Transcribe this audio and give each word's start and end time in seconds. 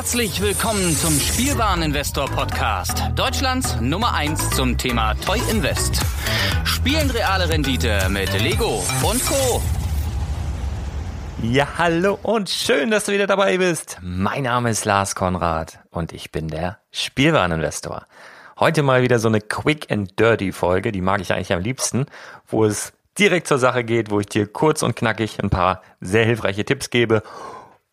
Herzlich 0.00 0.40
willkommen 0.40 0.96
zum 0.96 1.12
Spielwareninvestor 1.20 2.24
Podcast. 2.24 3.02
Deutschlands 3.16 3.78
Nummer 3.82 4.14
1 4.14 4.48
zum 4.52 4.78
Thema 4.78 5.12
Toy 5.26 5.38
Invest. 5.50 6.00
Spielen 6.64 7.10
reale 7.10 7.50
Rendite 7.50 8.08
mit 8.08 8.32
Lego 8.40 8.82
und 9.02 9.22
Co. 9.26 9.60
Ja, 11.42 11.68
hallo 11.76 12.18
und 12.22 12.48
schön, 12.48 12.90
dass 12.90 13.04
du 13.04 13.12
wieder 13.12 13.26
dabei 13.26 13.58
bist. 13.58 13.98
Mein 14.00 14.44
Name 14.44 14.70
ist 14.70 14.86
Lars 14.86 15.14
Konrad 15.14 15.80
und 15.90 16.14
ich 16.14 16.32
bin 16.32 16.48
der 16.48 16.78
Spielwareninvestor. 16.92 18.06
Heute 18.58 18.82
mal 18.82 19.02
wieder 19.02 19.18
so 19.18 19.28
eine 19.28 19.42
Quick 19.42 19.92
and 19.92 20.18
Dirty 20.18 20.52
Folge, 20.52 20.92
die 20.92 21.02
mag 21.02 21.20
ich 21.20 21.34
eigentlich 21.34 21.52
am 21.52 21.60
liebsten, 21.60 22.06
wo 22.46 22.64
es 22.64 22.94
direkt 23.18 23.46
zur 23.48 23.58
Sache 23.58 23.84
geht, 23.84 24.10
wo 24.10 24.18
ich 24.18 24.28
dir 24.28 24.50
kurz 24.50 24.82
und 24.82 24.96
knackig 24.96 25.42
ein 25.42 25.50
paar 25.50 25.82
sehr 26.00 26.24
hilfreiche 26.24 26.64
Tipps 26.64 26.88
gebe 26.88 27.22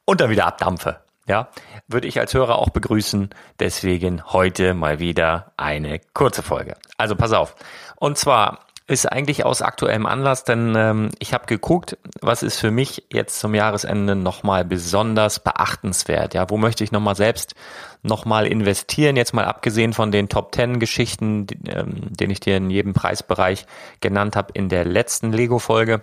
und 0.06 0.22
dann 0.22 0.30
wieder 0.30 0.46
abdampfe. 0.46 1.02
Ja, 1.28 1.50
würde 1.88 2.08
ich 2.08 2.20
als 2.20 2.34
Hörer 2.34 2.58
auch 2.58 2.70
begrüßen. 2.70 3.30
Deswegen 3.60 4.24
heute 4.32 4.74
mal 4.74 5.00
wieder 5.00 5.52
eine 5.58 6.00
kurze 6.14 6.42
Folge. 6.42 6.76
Also 6.98 7.16
pass 7.16 7.34
auf. 7.34 7.56
Und 7.98 8.18
zwar 8.18 8.60
ist 8.88 9.12
eigentlich 9.12 9.44
aus 9.44 9.62
aktuellem 9.62 10.06
Anlass, 10.06 10.46
denn 10.46 10.74
ähm, 10.78 11.10
ich 11.20 11.34
habe 11.34 11.46
geguckt, 11.46 11.98
was 12.22 12.42
ist 12.42 12.58
für 12.58 12.72
mich 12.72 13.04
jetzt 13.12 13.38
zum 13.40 13.54
Jahresende 13.54 14.16
nochmal 14.16 14.64
besonders 14.64 15.42
beachtenswert. 15.42 16.34
Ja, 16.34 16.50
wo 16.50 16.56
möchte 16.56 16.86
ich 16.86 16.94
nochmal 16.94 17.16
selbst 17.16 17.54
nochmal 18.02 18.48
investieren? 18.48 19.18
Jetzt 19.18 19.34
mal 19.34 19.44
abgesehen 19.44 19.92
von 19.92 20.12
den 20.12 20.30
Top 20.30 20.56
10 20.56 20.80
Geschichten, 20.80 21.48
ähm, 21.68 22.16
den 22.16 22.30
ich 22.30 22.40
dir 22.40 22.56
in 22.56 22.70
jedem 22.70 22.94
Preisbereich 22.94 23.66
genannt 24.00 24.38
habe 24.38 24.54
in 24.54 24.70
der 24.70 24.86
letzten 24.86 25.34
Lego-Folge 25.34 26.02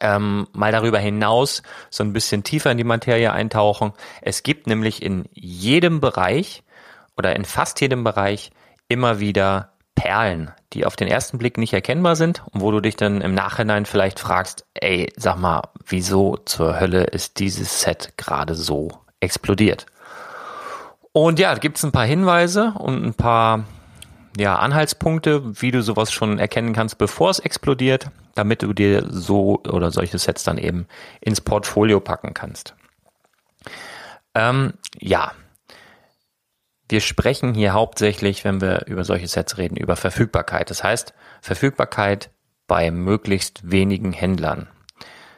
ähm, 0.00 0.46
mal 0.52 0.72
darüber 0.72 0.98
hinaus 0.98 1.62
so 1.90 2.04
ein 2.04 2.12
bisschen 2.12 2.44
tiefer 2.44 2.70
in 2.70 2.78
die 2.78 2.84
Materie 2.84 3.32
eintauchen. 3.32 3.92
Es 4.20 4.42
gibt 4.42 4.66
nämlich 4.66 5.02
in 5.02 5.24
jedem 5.32 6.00
Bereich 6.00 6.62
oder 7.16 7.36
in 7.36 7.44
fast 7.44 7.80
jedem 7.80 8.04
Bereich 8.04 8.50
immer 8.88 9.20
wieder 9.20 9.72
Perlen, 9.94 10.50
die 10.72 10.86
auf 10.86 10.96
den 10.96 11.08
ersten 11.08 11.38
Blick 11.38 11.58
nicht 11.58 11.72
erkennbar 11.72 12.16
sind 12.16 12.42
und 12.52 12.60
wo 12.60 12.70
du 12.70 12.80
dich 12.80 12.96
dann 12.96 13.20
im 13.20 13.34
Nachhinein 13.34 13.86
vielleicht 13.86 14.18
fragst, 14.18 14.66
ey, 14.74 15.12
sag 15.16 15.36
mal, 15.36 15.62
wieso 15.86 16.38
zur 16.38 16.80
Hölle 16.80 17.04
ist 17.04 17.38
dieses 17.38 17.82
Set 17.82 18.14
gerade 18.16 18.54
so 18.54 18.90
explodiert? 19.20 19.86
Und 21.12 21.38
ja, 21.38 21.54
gibt 21.54 21.76
es 21.76 21.84
ein 21.84 21.92
paar 21.92 22.06
Hinweise 22.06 22.72
und 22.78 23.04
ein 23.04 23.14
paar 23.14 23.64
ja, 24.36 24.56
Anhaltspunkte, 24.56 25.60
wie 25.60 25.70
du 25.70 25.82
sowas 25.82 26.12
schon 26.12 26.38
erkennen 26.38 26.72
kannst, 26.72 26.98
bevor 26.98 27.30
es 27.30 27.38
explodiert 27.38 28.10
damit 28.34 28.62
du 28.62 28.72
dir 28.72 29.06
so 29.08 29.60
oder 29.68 29.90
solche 29.90 30.18
Sets 30.18 30.44
dann 30.44 30.58
eben 30.58 30.86
ins 31.20 31.40
Portfolio 31.40 32.00
packen 32.00 32.34
kannst. 32.34 32.74
Ähm, 34.34 34.74
ja, 34.98 35.32
wir 36.88 37.00
sprechen 37.00 37.54
hier 37.54 37.72
hauptsächlich, 37.72 38.44
wenn 38.44 38.60
wir 38.60 38.86
über 38.86 39.04
solche 39.04 39.28
Sets 39.28 39.58
reden, 39.58 39.76
über 39.76 39.96
Verfügbarkeit. 39.96 40.70
Das 40.70 40.82
heißt, 40.82 41.14
Verfügbarkeit 41.40 42.30
bei 42.66 42.90
möglichst 42.90 43.70
wenigen 43.70 44.12
Händlern. 44.12 44.68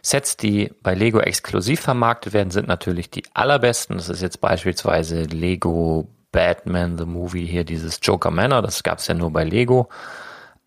Sets, 0.03 0.37
die 0.37 0.71
bei 0.83 0.95
Lego 0.95 1.19
exklusiv 1.19 1.81
vermarktet 1.81 2.33
werden, 2.35 2.51
sind 2.51 2.69
natürlich 2.69 3.11
die 3.11 3.25
allerbesten. 3.33 3.97
Das 3.97 4.09
ist 4.09 4.21
jetzt 4.21 4.41
beispielsweise 4.41 5.23
Lego 5.23 6.09
Batman, 6.35 6.99
The 6.99 7.07
Movie, 7.07 7.47
hier 7.47 7.63
dieses 7.63 8.01
Joker 8.03 8.33
Manor. 8.33 8.61
Das 8.61 8.83
gab 8.83 8.99
es 8.99 9.07
ja 9.07 9.15
nur 9.15 9.33
bei 9.33 9.45
Lego. 9.45 9.89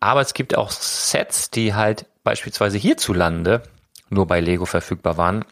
Aber 0.00 0.22
es 0.22 0.32
gibt 0.32 0.56
auch 0.56 0.70
Sets, 0.70 1.50
die 1.50 1.74
halt 1.74 2.06
beispielsweise 2.24 2.78
hierzulande 2.78 3.62
nur 4.08 4.26
bei 4.26 4.40
Lego 4.40 4.64
verfügbar 4.64 5.18
waren. 5.18 5.44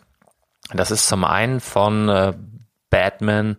Das 0.73 0.91
ist 0.91 1.07
zum 1.07 1.25
einen 1.25 1.61
von 1.61 2.09
äh, 2.09 2.33
Batman 2.89 3.59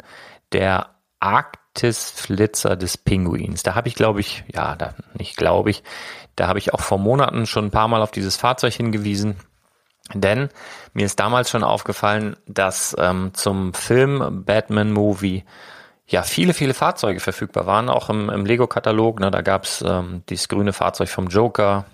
der 0.52 0.96
Arktis-Flitzer 1.20 2.76
des 2.76 2.98
Pinguins. 2.98 3.62
Da 3.62 3.76
habe 3.76 3.88
ich, 3.88 3.94
glaube 3.94 4.20
ich, 4.20 4.44
ja, 4.52 4.76
da, 4.76 4.96
nicht 5.14 5.38
glaube 5.38 5.70
ich, 5.70 5.84
da 6.36 6.48
habe 6.48 6.58
ich 6.58 6.74
auch 6.74 6.82
vor 6.82 6.98
Monaten 6.98 7.46
schon 7.46 7.66
ein 7.66 7.72
paar 7.72 7.88
Mal 7.88 8.02
auf 8.02 8.12
dieses 8.12 8.36
Fahrzeug 8.36 8.74
hingewiesen. 8.74 9.36
Denn 10.16 10.50
mir 10.94 11.06
ist 11.06 11.20
damals 11.20 11.52
schon 11.52 11.64
aufgefallen, 11.64 12.36
dass 12.48 12.96
ähm, 12.98 13.36
zum 13.36 13.76
Film 13.76 14.44
Batman 14.44 14.92
Movie 14.92 15.44
ja 16.08 16.24
viele, 16.24 16.54
viele 16.54 16.74
Fahrzeuge 16.74 17.20
verfügbar 17.20 17.66
waren, 17.66 17.90
auch 17.90 18.10
im, 18.10 18.30
im 18.30 18.46
Lego-Katalog. 18.46 19.20
Ne, 19.20 19.32
da 19.32 19.42
gab's 19.42 19.84
ähm, 19.86 20.24
dieses 20.30 20.48
grüne 20.48 20.74
Fahrzeug 20.74 21.10
vom 21.10 21.28
Joker, 21.28 21.86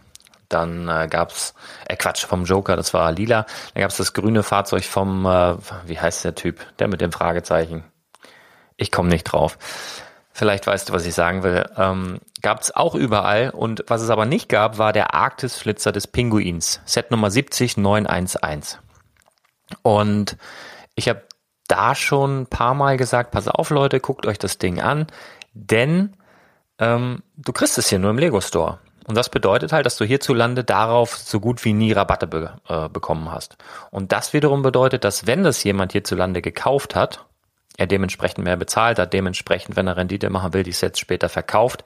dann 0.50 0.88
äh, 0.88 1.08
gab's, 1.10 1.56
äh 1.86 1.96
Quatsch, 1.96 2.26
vom 2.26 2.46
Joker, 2.46 2.76
das 2.76 2.94
war 2.94 3.12
lila. 3.12 3.46
Dann 3.74 3.82
gab's 3.82 3.98
das 3.98 4.14
grüne 4.14 4.44
Fahrzeug 4.44 4.84
vom, 4.86 5.26
äh, 5.26 5.56
wie 5.88 6.00
heißt 6.00 6.24
der 6.24 6.36
Typ? 6.36 6.60
Der 6.78 6.88
mit 6.88 7.02
dem 7.02 7.12
Fragezeichen. 7.12 7.84
Ich 8.78 8.92
komme 8.92 9.10
nicht 9.10 9.24
drauf. 9.24 9.58
Vielleicht 10.32 10.66
weißt 10.66 10.90
du, 10.90 10.94
was 10.94 11.06
ich 11.06 11.14
sagen 11.14 11.44
will. 11.44 11.66
Ähm, 11.78 12.20
gab 12.42 12.62
es 12.62 12.76
auch 12.76 12.96
überall. 12.96 13.50
Und 13.52 13.84
was 13.88 14.02
es 14.02 14.10
aber 14.10 14.26
nicht 14.26 14.50
gab, 14.50 14.78
war 14.78 14.94
der 14.94 15.14
Arktis-Flitzer 15.14 15.92
des 15.92 16.08
Pinguins. 16.08 16.82
Set 16.86 17.12
Nummer 17.12 17.30
70911. 17.30 18.80
Und 19.82 20.38
ich 20.96 21.10
habe 21.10 21.24
da 21.74 21.96
schon 21.96 22.42
ein 22.42 22.48
paar 22.48 22.76
Mal 22.76 22.98
gesagt, 22.98 23.32
pass 23.32 23.48
auf 23.48 23.72
Leute, 23.72 24.00
guckt 24.00 24.28
euch 24.28 24.38
das 24.38 24.60
Ding 24.60 24.80
an. 24.80 25.08
Denn 25.54 26.16
ähm, 26.78 27.24
du 27.36 27.52
kriegst 27.52 27.80
es 27.80 27.90
hier 27.90 27.98
nur 27.98 28.12
im 28.12 28.20
Lego 28.20 28.42
Store. 28.42 28.78
Und 29.08 29.18
das 29.18 29.30
bedeutet 29.30 29.74
halt, 29.74 29.88
dass 29.88 29.98
du 29.98 30.06
hierzulande 30.06 30.64
darauf 30.64 31.18
so 31.18 31.40
gut 31.40 31.66
wie 31.66 31.74
nie 31.74 31.92
Rabatte 31.92 32.28
be 32.28 32.56
äh, 32.70 32.90
bekommen 32.90 33.32
hast. 33.32 33.58
Und 33.90 34.12
das 34.12 34.34
wiederum 34.34 34.62
bedeutet, 34.62 35.04
dass 35.04 35.26
wenn 35.26 35.44
das 35.44 35.64
jemand 35.64 35.94
hierzulande 35.94 36.44
gekauft 36.44 36.94
hat, 36.94 37.26
er 37.76 37.88
dementsprechend 37.88 38.44
mehr 38.44 38.56
bezahlt 38.56 39.00
hat, 39.00 39.12
dementsprechend, 39.12 39.76
wenn 39.76 39.88
er 39.88 39.98
Rendite 39.98 40.30
machen 40.30 40.54
will, 40.54 40.62
die 40.62 40.72
Sets 40.72 41.00
später 41.00 41.28
verkauft, 41.28 41.84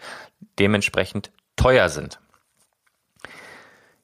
dementsprechend 0.59 1.31
teuer 1.55 1.87
sind. 1.87 2.19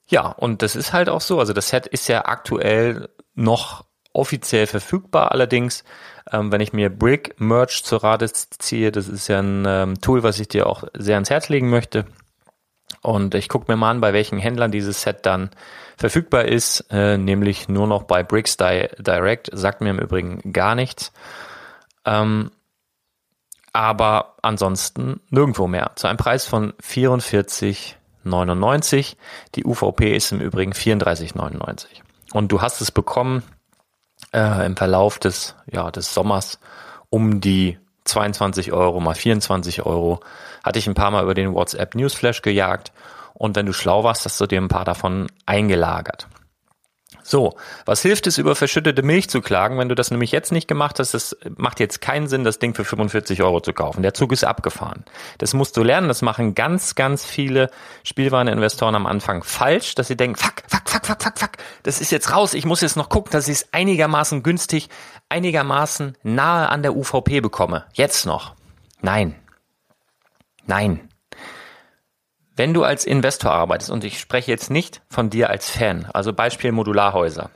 Ja, 0.06 0.28
und 0.28 0.62
das 0.62 0.76
ist 0.76 0.94
halt 0.94 1.10
auch 1.10 1.20
so. 1.20 1.38
Also 1.38 1.52
das 1.52 1.68
Set 1.68 1.86
ist 1.86 2.08
ja 2.08 2.24
aktuell 2.24 3.10
noch 3.34 3.84
offiziell 4.14 4.66
verfügbar. 4.66 5.32
Allerdings, 5.32 5.84
ähm, 6.32 6.50
wenn 6.50 6.62
ich 6.62 6.72
mir 6.72 6.88
Brick 6.88 7.38
Merch 7.38 7.84
zur 7.84 8.02
Rate 8.02 8.32
ziehe, 8.32 8.90
das 8.90 9.08
ist 9.08 9.28
ja 9.28 9.40
ein 9.40 9.64
ähm, 9.66 10.00
Tool, 10.00 10.22
was 10.22 10.40
ich 10.40 10.48
dir 10.48 10.66
auch 10.66 10.84
sehr 10.94 11.16
ans 11.16 11.28
Herz 11.30 11.50
legen 11.50 11.68
möchte. 11.68 12.06
Und 13.02 13.34
ich 13.34 13.50
gucke 13.50 13.70
mir 13.70 13.76
mal 13.76 13.90
an, 13.90 14.00
bei 14.00 14.14
welchen 14.14 14.38
Händlern 14.38 14.70
dieses 14.70 15.02
Set 15.02 15.26
dann 15.26 15.50
verfügbar 15.98 16.46
ist, 16.46 16.86
äh, 16.90 17.18
nämlich 17.18 17.68
nur 17.68 17.86
noch 17.86 18.04
bei 18.04 18.22
Bricks 18.22 18.56
Di 18.56 18.88
Direct, 18.98 19.50
sagt 19.52 19.82
mir 19.82 19.90
im 19.90 19.98
Übrigen 19.98 20.40
gar 20.52 20.74
nichts. 20.74 21.12
Ähm, 22.06 22.50
aber 23.72 24.36
ansonsten 24.42 25.20
nirgendwo 25.30 25.66
mehr. 25.66 25.92
Zu 25.96 26.06
einem 26.06 26.16
Preis 26.16 26.46
von 26.46 26.72
44,99. 26.80 29.16
Die 29.56 29.64
UVP 29.64 30.16
ist 30.16 30.30
im 30.32 30.40
Übrigen 30.40 30.72
34,99. 30.72 31.86
Und 32.32 32.52
du 32.52 32.62
hast 32.62 32.80
es 32.80 32.92
bekommen 32.92 33.42
äh, 34.34 34.66
im 34.66 34.76
Verlauf 34.76 35.18
des, 35.18 35.54
ja, 35.70 35.90
des 35.90 36.12
Sommers 36.12 36.58
um 37.08 37.40
die 37.40 37.78
22 38.04 38.72
Euro 38.72 39.00
mal 39.00 39.14
24 39.14 39.86
Euro. 39.86 40.20
Hatte 40.62 40.78
ich 40.78 40.86
ein 40.86 40.94
paar 40.94 41.10
Mal 41.10 41.22
über 41.22 41.34
den 41.34 41.54
WhatsApp 41.54 41.94
Newsflash 41.94 42.42
gejagt. 42.42 42.92
Und 43.32 43.56
wenn 43.56 43.66
du 43.66 43.72
schlau 43.72 44.04
warst, 44.04 44.24
hast 44.24 44.40
du 44.40 44.46
dir 44.46 44.60
ein 44.60 44.68
paar 44.68 44.84
davon 44.84 45.28
eingelagert. 45.46 46.28
So, 47.22 47.56
was 47.86 48.02
hilft 48.02 48.26
es, 48.26 48.38
über 48.38 48.54
verschüttete 48.54 49.02
Milch 49.02 49.30
zu 49.30 49.40
klagen? 49.40 49.78
Wenn 49.78 49.88
du 49.88 49.94
das 49.94 50.10
nämlich 50.10 50.32
jetzt 50.32 50.52
nicht 50.52 50.68
gemacht 50.68 50.98
hast, 50.98 51.14
das 51.14 51.36
macht 51.56 51.80
jetzt 51.80 52.00
keinen 52.00 52.28
Sinn, 52.28 52.44
das 52.44 52.58
Ding 52.58 52.74
für 52.74 52.84
45 52.84 53.42
Euro 53.42 53.60
zu 53.60 53.72
kaufen. 53.72 54.02
Der 54.02 54.14
Zug 54.14 54.32
ist 54.32 54.44
abgefahren. 54.44 55.04
Das 55.38 55.54
musst 55.54 55.76
du 55.76 55.82
lernen. 55.82 56.08
Das 56.08 56.22
machen 56.22 56.54
ganz, 56.54 56.94
ganz 56.94 57.24
viele 57.24 57.70
Spielwareninvestoren 58.02 58.94
am 58.94 59.06
Anfang 59.06 59.42
falsch, 59.42 59.94
dass 59.94 60.08
sie 60.08 60.16
denken, 60.16 60.36
fuck, 60.36 60.62
fuck, 60.68 60.88
fuck, 60.88 61.06
fuck, 61.06 61.22
fuck, 61.22 61.38
fuck, 61.38 61.50
das 61.82 62.00
ist 62.00 62.10
jetzt 62.10 62.32
raus. 62.32 62.54
Ich 62.54 62.66
muss 62.66 62.80
jetzt 62.80 62.96
noch 62.96 63.08
gucken, 63.08 63.32
dass 63.32 63.48
ich 63.48 63.54
es 63.54 63.68
einigermaßen 63.72 64.42
günstig, 64.42 64.88
einigermaßen 65.28 66.16
nahe 66.22 66.68
an 66.68 66.82
der 66.82 66.96
UVP 66.96 67.40
bekomme. 67.40 67.84
Jetzt 67.92 68.26
noch. 68.26 68.54
Nein. 69.00 69.34
Nein. 70.66 71.08
Wenn 72.56 72.72
du 72.72 72.84
als 72.84 73.04
Investor 73.04 73.52
arbeitest, 73.52 73.90
und 73.90 74.04
ich 74.04 74.20
spreche 74.20 74.50
jetzt 74.50 74.70
nicht 74.70 75.02
von 75.08 75.30
dir 75.30 75.50
als 75.50 75.70
Fan, 75.70 76.08
also 76.12 76.32
Beispiel 76.32 76.72
Modularhäuser. 76.72 77.50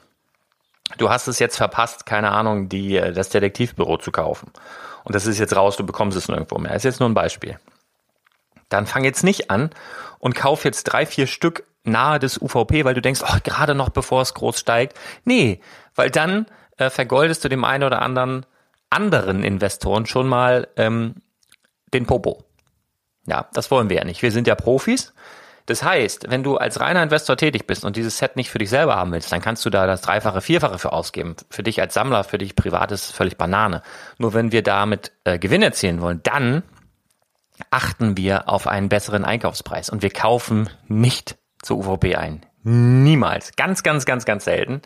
Du 0.97 1.11
hast 1.11 1.29
es 1.29 1.39
jetzt 1.39 1.57
verpasst, 1.57 2.07
keine 2.07 2.31
Ahnung, 2.31 2.69
die, 2.69 2.97
äh, 2.97 3.13
das 3.13 3.29
Detektivbüro 3.29 3.99
zu 3.99 4.11
kaufen. 4.11 4.51
Und 5.05 5.15
das 5.15 5.27
ist 5.27 5.39
jetzt 5.39 5.55
raus, 5.55 5.77
du 5.77 5.87
bekommst 5.87 6.17
es 6.17 6.29
nirgendwo 6.29 6.59
mehr. 6.59 6.73
Das 6.73 6.81
ist 6.81 6.93
jetzt 6.93 7.01
nur 7.01 7.09
ein 7.09 7.15
Beispiel. 7.15 7.59
Dann 8.69 8.87
fang 8.87 9.05
jetzt 9.05 9.23
nicht 9.23 9.51
an 9.51 9.71
und 10.19 10.35
kauf 10.35 10.65
jetzt 10.65 10.85
drei, 10.85 11.07
vier 11.07 11.27
Stück 11.27 11.65
nahe 11.85 12.19
des 12.19 12.41
UVP, 12.41 12.85
weil 12.85 12.95
du 12.95 13.01
denkst, 13.01 13.23
oh, 13.23 13.39
gerade 13.45 13.75
noch 13.75 13.91
bevor 13.91 14.23
es 14.23 14.35
groß 14.35 14.59
steigt. 14.59 14.99
Nee, 15.25 15.61
weil 15.95 16.11
dann 16.11 16.47
äh, 16.77 16.91
vergoldest 16.91 17.45
du 17.45 17.49
dem 17.49 17.65
einen 17.65 17.85
oder 17.85 18.03
anderen 18.03 18.45
anderen 18.91 19.45
Investoren 19.45 20.07
schon 20.07 20.29
mal 20.29 20.69
ähm, 20.77 21.17
den 21.93 22.07
Popo. 22.07 22.45
Ja, 23.29 23.49
das 23.53 23.71
wollen 23.71 23.91
wir 23.91 23.99
ja 23.99 24.05
nicht. 24.05 24.23
Wir 24.23 24.33
sind 24.33 24.47
ja 24.47 24.55
Profis. 24.55 25.13
Das 25.67 25.83
heißt, 25.83 26.31
wenn 26.31 26.43
du 26.43 26.57
als 26.57 26.81
reiner 26.81 27.03
Investor 27.03 27.37
tätig 27.37 27.67
bist 27.67 27.85
und 27.85 27.97
dieses 27.97 28.17
Set 28.17 28.37
nicht 28.37 28.51
für 28.51 28.57
dich 28.57 28.71
selber 28.71 28.97
haben 28.97 29.13
willst, 29.13 29.31
dann 29.31 29.43
kannst 29.43 29.67
du 29.67 29.71
da 29.71 29.87
das 29.87 30.01
Dreifache, 30.01 30.41
Vierfache 30.41 30.79
für 30.79 30.95
ausgeben. 30.95 31.37
Für 31.51 31.63
dich 31.63 31.79
als 31.79 31.93
Sammler, 31.93 32.25
für 32.25 32.39
dich 32.39 32.57
privat 32.57 32.91
ist 32.91 33.15
völlig 33.15 33.37
Banane. 33.37 33.83
Nur 34.17 34.33
wenn 34.33 34.51
wir 34.51 34.63
damit 34.63 35.13
äh, 35.25 35.39
Gewinn 35.39 35.61
erzielen 35.61 36.01
wollen, 36.01 36.23
dann 36.23 36.63
achten 37.71 38.17
wir 38.17 38.49
auf 38.49 38.67
einen 38.67 38.89
besseren 38.89 39.27
Einkaufspreis 39.27 39.91
und 39.91 40.01
wir 40.01 40.11
kaufen 40.11 40.71
nicht 40.87 41.37
zur 41.61 41.79
UVP 41.79 42.17
ein. 42.17 42.47
Niemals. 42.63 43.53
Ganz, 43.57 43.83
ganz, 43.83 44.07
ganz, 44.07 44.25
ganz 44.25 44.45
selten. 44.45 44.81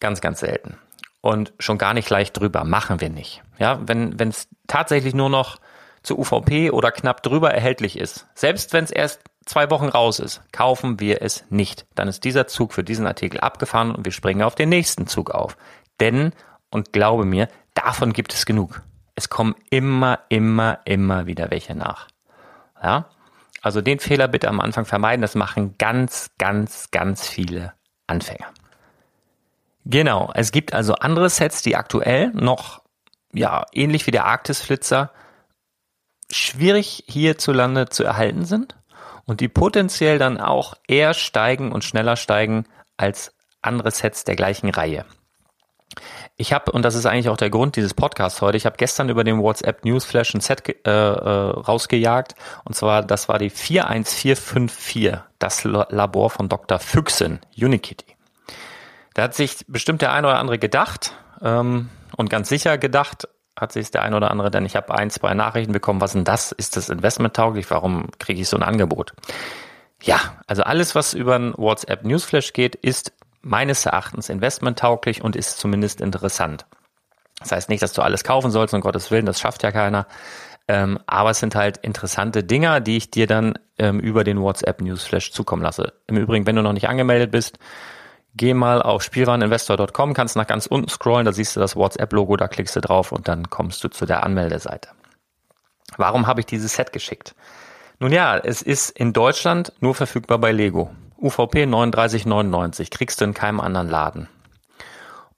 Ganz, 0.00 0.22
ganz 0.22 0.40
selten. 0.40 0.78
Und 1.20 1.52
schon 1.58 1.76
gar 1.76 1.92
nicht 1.92 2.08
leicht 2.08 2.38
drüber. 2.38 2.64
Machen 2.64 3.02
wir 3.02 3.10
nicht. 3.10 3.42
Ja, 3.58 3.78
wenn 3.86 4.16
es 4.18 4.48
tatsächlich 4.68 5.12
nur 5.12 5.28
noch 5.28 5.58
zur 6.02 6.18
UVP 6.18 6.70
oder 6.70 6.90
knapp 6.90 7.22
drüber 7.22 7.50
erhältlich 7.50 7.98
ist, 7.98 8.26
selbst 8.34 8.72
wenn 8.72 8.84
es 8.84 8.90
erst 8.90 9.20
zwei 9.44 9.70
Wochen 9.70 9.88
raus 9.88 10.18
ist, 10.18 10.42
kaufen 10.52 11.00
wir 11.00 11.22
es 11.22 11.44
nicht. 11.50 11.86
Dann 11.94 12.08
ist 12.08 12.24
dieser 12.24 12.46
Zug 12.46 12.72
für 12.72 12.84
diesen 12.84 13.06
Artikel 13.06 13.40
abgefahren 13.40 13.94
und 13.94 14.04
wir 14.04 14.12
springen 14.12 14.42
auf 14.42 14.54
den 14.54 14.68
nächsten 14.68 15.06
Zug 15.06 15.30
auf. 15.30 15.56
Denn, 15.98 16.32
und 16.70 16.92
glaube 16.92 17.24
mir, 17.24 17.48
davon 17.74 18.12
gibt 18.12 18.32
es 18.32 18.46
genug. 18.46 18.82
Es 19.14 19.28
kommen 19.28 19.54
immer, 19.70 20.20
immer, 20.28 20.78
immer 20.84 21.26
wieder 21.26 21.50
welche 21.50 21.74
nach. 21.74 22.08
Ja? 22.82 23.06
Also 23.62 23.82
den 23.82 23.98
Fehler 23.98 24.28
bitte 24.28 24.48
am 24.48 24.60
Anfang 24.60 24.86
vermeiden. 24.86 25.22
Das 25.22 25.34
machen 25.34 25.76
ganz, 25.78 26.30
ganz, 26.38 26.90
ganz 26.90 27.28
viele 27.28 27.74
Anfänger. 28.06 28.46
Genau. 29.84 30.30
Es 30.34 30.52
gibt 30.52 30.72
also 30.72 30.94
andere 30.94 31.28
Sets, 31.28 31.62
die 31.62 31.76
aktuell 31.76 32.30
noch, 32.32 32.82
ja, 33.32 33.66
ähnlich 33.72 34.06
wie 34.06 34.10
der 34.10 34.26
Arktisflitzer, 34.26 35.12
schwierig 36.30 37.04
hierzulande 37.06 37.88
zu 37.88 38.04
erhalten 38.04 38.44
sind 38.44 38.76
und 39.26 39.40
die 39.40 39.48
potenziell 39.48 40.18
dann 40.18 40.40
auch 40.40 40.74
eher 40.88 41.14
steigen 41.14 41.72
und 41.72 41.84
schneller 41.84 42.16
steigen 42.16 42.64
als 42.96 43.34
andere 43.62 43.90
Sets 43.90 44.24
der 44.24 44.36
gleichen 44.36 44.70
Reihe. 44.70 45.04
Ich 46.36 46.52
habe, 46.52 46.72
und 46.72 46.84
das 46.84 46.94
ist 46.94 47.04
eigentlich 47.04 47.28
auch 47.28 47.36
der 47.36 47.50
Grund 47.50 47.76
dieses 47.76 47.94
Podcasts 47.94 48.40
heute, 48.40 48.56
ich 48.56 48.64
habe 48.64 48.76
gestern 48.76 49.08
über 49.08 49.24
den 49.24 49.38
WhatsApp 49.42 49.84
Newsflash 49.84 50.34
ein 50.34 50.40
Set 50.40 50.66
äh, 50.68 50.90
äh, 50.90 51.50
rausgejagt. 51.50 52.34
Und 52.64 52.74
zwar, 52.74 53.02
das 53.02 53.28
war 53.28 53.38
die 53.38 53.50
41454, 53.50 55.18
das 55.38 55.64
Labor 55.64 56.30
von 56.30 56.48
Dr. 56.48 56.78
Füchsen, 56.78 57.40
Unikitty. 57.60 58.16
Da 59.14 59.24
hat 59.24 59.34
sich 59.34 59.64
bestimmt 59.66 60.02
der 60.02 60.12
ein 60.12 60.24
oder 60.24 60.38
andere 60.38 60.58
gedacht 60.58 61.12
ähm, 61.42 61.90
und 62.16 62.30
ganz 62.30 62.48
sicher 62.48 62.78
gedacht, 62.78 63.28
hat 63.60 63.72
sich 63.72 63.90
der 63.90 64.02
ein 64.02 64.14
oder 64.14 64.30
andere, 64.30 64.50
denn 64.50 64.64
ich 64.64 64.76
habe 64.76 64.94
ein, 64.94 65.10
zwei 65.10 65.34
Nachrichten 65.34 65.72
bekommen, 65.72 66.00
was 66.00 66.12
denn 66.12 66.24
das? 66.24 66.52
Ist 66.52 66.76
das 66.76 66.88
investmenttauglich? 66.88 67.70
Warum 67.70 68.08
kriege 68.18 68.40
ich 68.40 68.48
so 68.48 68.56
ein 68.56 68.62
Angebot? 68.62 69.12
Ja, 70.02 70.18
also 70.46 70.62
alles, 70.62 70.94
was 70.94 71.12
über 71.12 71.36
ein 71.36 71.52
WhatsApp 71.56 72.04
Newsflash 72.04 72.52
geht, 72.52 72.74
ist 72.74 73.12
meines 73.42 73.84
Erachtens 73.86 74.28
investmenttauglich 74.28 75.22
und 75.22 75.36
ist 75.36 75.58
zumindest 75.58 76.00
interessant. 76.00 76.66
Das 77.38 77.52
heißt 77.52 77.68
nicht, 77.68 77.82
dass 77.82 77.92
du 77.92 78.02
alles 78.02 78.24
kaufen 78.24 78.50
sollst, 78.50 78.74
um 78.74 78.80
Gottes 78.80 79.10
Willen, 79.10 79.26
das 79.26 79.40
schafft 79.40 79.62
ja 79.62 79.72
keiner. 79.72 80.06
Ähm, 80.68 81.00
aber 81.06 81.30
es 81.30 81.40
sind 81.40 81.54
halt 81.54 81.78
interessante 81.78 82.44
Dinger, 82.44 82.80
die 82.80 82.96
ich 82.96 83.10
dir 83.10 83.26
dann 83.26 83.54
ähm, 83.78 83.98
über 83.98 84.24
den 84.24 84.40
WhatsApp 84.40 84.80
Newsflash 84.80 85.32
zukommen 85.32 85.62
lasse. 85.62 85.94
Im 86.06 86.16
Übrigen, 86.16 86.46
wenn 86.46 86.56
du 86.56 86.62
noch 86.62 86.72
nicht 86.72 86.88
angemeldet 86.88 87.30
bist, 87.30 87.58
geh 88.40 88.54
mal 88.54 88.80
auf 88.80 89.02
spielwareninvestor.com, 89.02 90.14
kannst 90.14 90.34
nach 90.34 90.46
ganz 90.46 90.64
unten 90.64 90.88
scrollen, 90.88 91.26
da 91.26 91.32
siehst 91.32 91.56
du 91.56 91.60
das 91.60 91.76
WhatsApp-Logo, 91.76 92.38
da 92.38 92.48
klickst 92.48 92.74
du 92.74 92.80
drauf 92.80 93.12
und 93.12 93.28
dann 93.28 93.50
kommst 93.50 93.84
du 93.84 93.88
zu 93.88 94.06
der 94.06 94.24
Anmeldeseite. 94.24 94.88
Warum 95.98 96.26
habe 96.26 96.40
ich 96.40 96.46
dieses 96.46 96.72
Set 96.72 96.94
geschickt? 96.94 97.34
Nun 97.98 98.12
ja, 98.12 98.38
es 98.38 98.62
ist 98.62 98.88
in 98.92 99.12
Deutschland 99.12 99.74
nur 99.80 99.94
verfügbar 99.94 100.38
bei 100.38 100.52
Lego. 100.52 100.88
UVP 101.20 101.64
39,99 101.64 102.90
kriegst 102.90 103.20
du 103.20 103.26
in 103.26 103.34
keinem 103.34 103.60
anderen 103.60 103.90
Laden. 103.90 104.28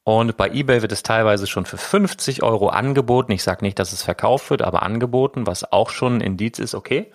Und 0.05 0.37
bei 0.37 0.49
eBay 0.51 0.81
wird 0.83 0.93
es 0.93 1.03
teilweise 1.03 1.49
schon 1.49 1.67
für 1.67 1.79
50 1.79 2.45
Euro 2.45 2.69
angeboten. 2.69 3.33
Ich 3.33 3.43
sage 3.43 3.65
nicht, 3.65 3.81
dass 3.81 3.93
es 3.93 4.05
verkauft 4.05 4.49
wird, 4.51 4.63
aber 4.63 4.85
angeboten, 4.85 5.49
was 5.49 5.73
auch 5.73 5.91
schon 5.91 6.19
ein 6.19 6.21
Indiz 6.21 6.61
ist, 6.61 6.77
okay. 6.77 7.11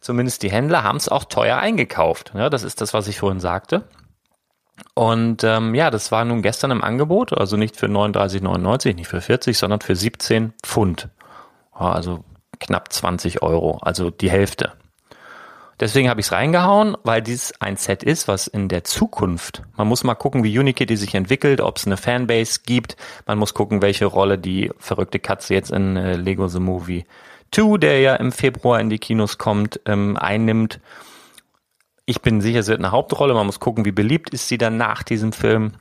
Zumindest 0.00 0.42
die 0.42 0.50
Händler 0.50 0.82
haben 0.82 0.96
es 0.96 1.08
auch 1.08 1.26
teuer 1.26 1.58
eingekauft. 1.58 2.32
Ja, 2.34 2.50
das 2.50 2.64
ist 2.64 2.80
das, 2.80 2.92
was 2.92 3.06
ich 3.06 3.20
vorhin 3.20 3.38
sagte. 3.38 3.84
Und 4.94 5.44
ähm, 5.44 5.74
ja, 5.74 5.90
das 5.90 6.10
war 6.10 6.24
nun 6.24 6.42
gestern 6.42 6.70
im 6.70 6.82
Angebot, 6.82 7.32
also 7.32 7.56
nicht 7.56 7.76
für 7.76 7.86
39,99, 7.86 8.94
nicht 8.94 9.08
für 9.08 9.20
40, 9.20 9.56
sondern 9.56 9.80
für 9.80 9.94
17 9.94 10.52
Pfund. 10.62 11.08
Also 11.72 12.24
knapp 12.58 12.92
20 12.92 13.42
Euro, 13.42 13.78
also 13.80 14.10
die 14.10 14.30
Hälfte. 14.30 14.72
Deswegen 15.80 16.10
habe 16.10 16.18
ich 16.18 16.26
es 16.26 16.32
reingehauen, 16.32 16.96
weil 17.04 17.22
dies 17.22 17.52
ein 17.60 17.76
Set 17.76 18.02
ist, 18.02 18.26
was 18.26 18.48
in 18.48 18.68
der 18.68 18.82
Zukunft, 18.82 19.62
man 19.76 19.86
muss 19.86 20.02
mal 20.02 20.16
gucken, 20.16 20.42
wie 20.42 20.58
Unikitty 20.58 20.96
sich 20.96 21.14
entwickelt, 21.14 21.60
ob 21.60 21.76
es 21.76 21.86
eine 21.86 21.96
Fanbase 21.96 22.60
gibt, 22.66 22.96
man 23.26 23.38
muss 23.38 23.54
gucken, 23.54 23.80
welche 23.80 24.06
Rolle 24.06 24.38
die 24.38 24.72
verrückte 24.78 25.20
Katze 25.20 25.54
jetzt 25.54 25.70
in 25.70 25.96
äh, 25.96 26.16
Lego 26.16 26.48
The 26.48 26.58
Movie 26.58 27.04
2, 27.52 27.78
der 27.78 28.00
ja 28.00 28.16
im 28.16 28.32
Februar 28.32 28.80
in 28.80 28.90
die 28.90 28.98
Kinos 28.98 29.38
kommt, 29.38 29.80
ähm, 29.86 30.16
einnimmt. 30.16 30.80
Ich 32.10 32.22
bin 32.22 32.40
sicher, 32.40 32.60
es 32.60 32.68
wird 32.68 32.78
eine 32.78 32.90
Hauptrolle, 32.90 33.34
man 33.34 33.44
muss 33.44 33.60
gucken, 33.60 33.84
wie 33.84 33.92
beliebt 33.92 34.30
ist 34.30 34.48
sie 34.48 34.56
dann 34.56 34.78
nach 34.78 35.02
diesem 35.02 35.30
Film, 35.30 35.72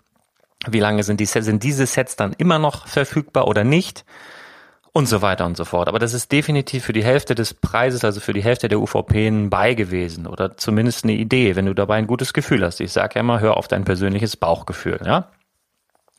wie 0.68 0.82
lange 0.82 1.04
sind, 1.04 1.22
die, 1.22 1.26
sind 1.26 1.64
diese 1.64 1.86
Sets 1.86 2.18
dann 2.18 2.34
immer 2.34 2.60
noch 2.60 2.86
verfügbar 2.86 3.48
oder 3.48 3.64
nicht 3.64 4.04
und 4.92 5.06
so 5.06 5.22
weiter 5.22 5.46
und 5.46 5.56
so 5.56 5.64
fort. 5.64 5.88
Aber 5.88 6.00
das 6.00 6.14
ist 6.14 6.34
definitiv 6.34 6.84
für 6.84 6.92
die 6.92 7.06
Hälfte 7.06 7.34
des 7.34 7.54
Preises, 7.54 8.04
also 8.04 8.20
für 8.20 8.34
die 8.34 8.44
Hälfte 8.44 8.68
der 8.68 8.82
UVP 8.82 9.26
ein 9.26 9.50
Bei 9.50 9.74
gewesen 9.74 10.28
oder 10.28 10.58
zumindest 10.58 11.06
eine 11.06 11.14
Idee, 11.14 11.56
wenn 11.56 11.66
du 11.66 11.74
dabei 11.74 11.96
ein 11.96 12.08
gutes 12.08 12.34
Gefühl 12.34 12.66
hast. 12.66 12.82
Ich 12.82 12.92
sage 12.92 13.16
ja 13.16 13.22
immer, 13.22 13.40
hör 13.40 13.56
auf 13.56 13.70
dein 13.70 13.86
persönliches 13.86 14.36
Bauchgefühl, 14.36 15.00
ja. 15.06 15.30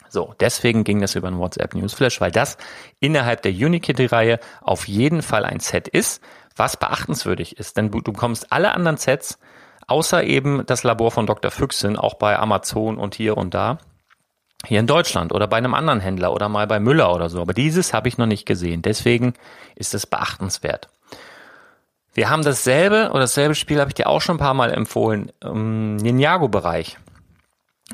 So, 0.09 0.35
deswegen 0.41 0.85
ging 0.85 1.03
das 1.03 1.17
über 1.17 1.29
ein 1.29 1.39
WhatsApp 1.39 1.75
Newsflash, 1.75 2.19
weil 2.23 2.31
das 2.31 2.57
innerhalb 2.99 3.43
der 3.43 3.53
Unikitty-Reihe 3.53 4.41
auf 4.63 4.89
jeden 4.89 5.21
Fall 5.21 5.45
ein 5.45 5.61
Set 5.61 5.87
ist, 5.87 6.23
was 6.57 6.79
beachtenswürdig 6.79 7.59
ist. 7.59 7.77
Denn 7.77 7.91
du 7.91 8.01
bekommst 8.01 8.51
alle 8.51 8.73
anderen 8.73 8.97
Sets, 8.97 9.39
außer 9.89 10.23
eben 10.23 10.65
das 10.67 10.85
Labor 10.85 11.11
von 11.11 11.27
Dr. 11.27 11.51
Füchsen, 11.51 11.97
auch 11.97 12.15
bei 12.15 12.39
Amazon 12.39 12.99
und 12.99 13.17
hier 13.17 13.37
und 13.37 13.55
da, 13.55 13.79
hier 14.65 14.81
in 14.81 14.87
Deutschland 14.87 15.33
oder 15.33 15.49
bei 15.49 15.57
einem 15.57 15.75
anderen 15.75 16.01
Händler 16.01 16.33
oder 16.33 16.49
mal 16.49 16.67
bei 16.67 16.79
Müller 16.79 17.13
oder 17.15 17.29
so. 17.29 17.41
Aber 17.41 17.55
dieses 17.55 17.93
habe 17.93 18.09
ich 18.09 18.19
noch 18.19 18.27
nicht 18.27 18.47
gesehen. 18.47 18.83
Deswegen 18.83 19.35
ist 19.75 19.95
es 19.95 20.07
beachtenswert. 20.07 20.89
Wir 22.15 22.31
haben 22.31 22.43
dasselbe 22.43 23.11
oder 23.11 23.21
dasselbe 23.21 23.55
Spiel 23.55 23.81
habe 23.81 23.91
ich 23.91 23.95
dir 23.95 24.09
auch 24.09 24.21
schon 24.21 24.37
ein 24.37 24.41
paar 24.41 24.55
Mal 24.55 24.73
empfohlen 24.73 25.33
im 25.41 25.97
Ninjago-Bereich. 25.97 26.99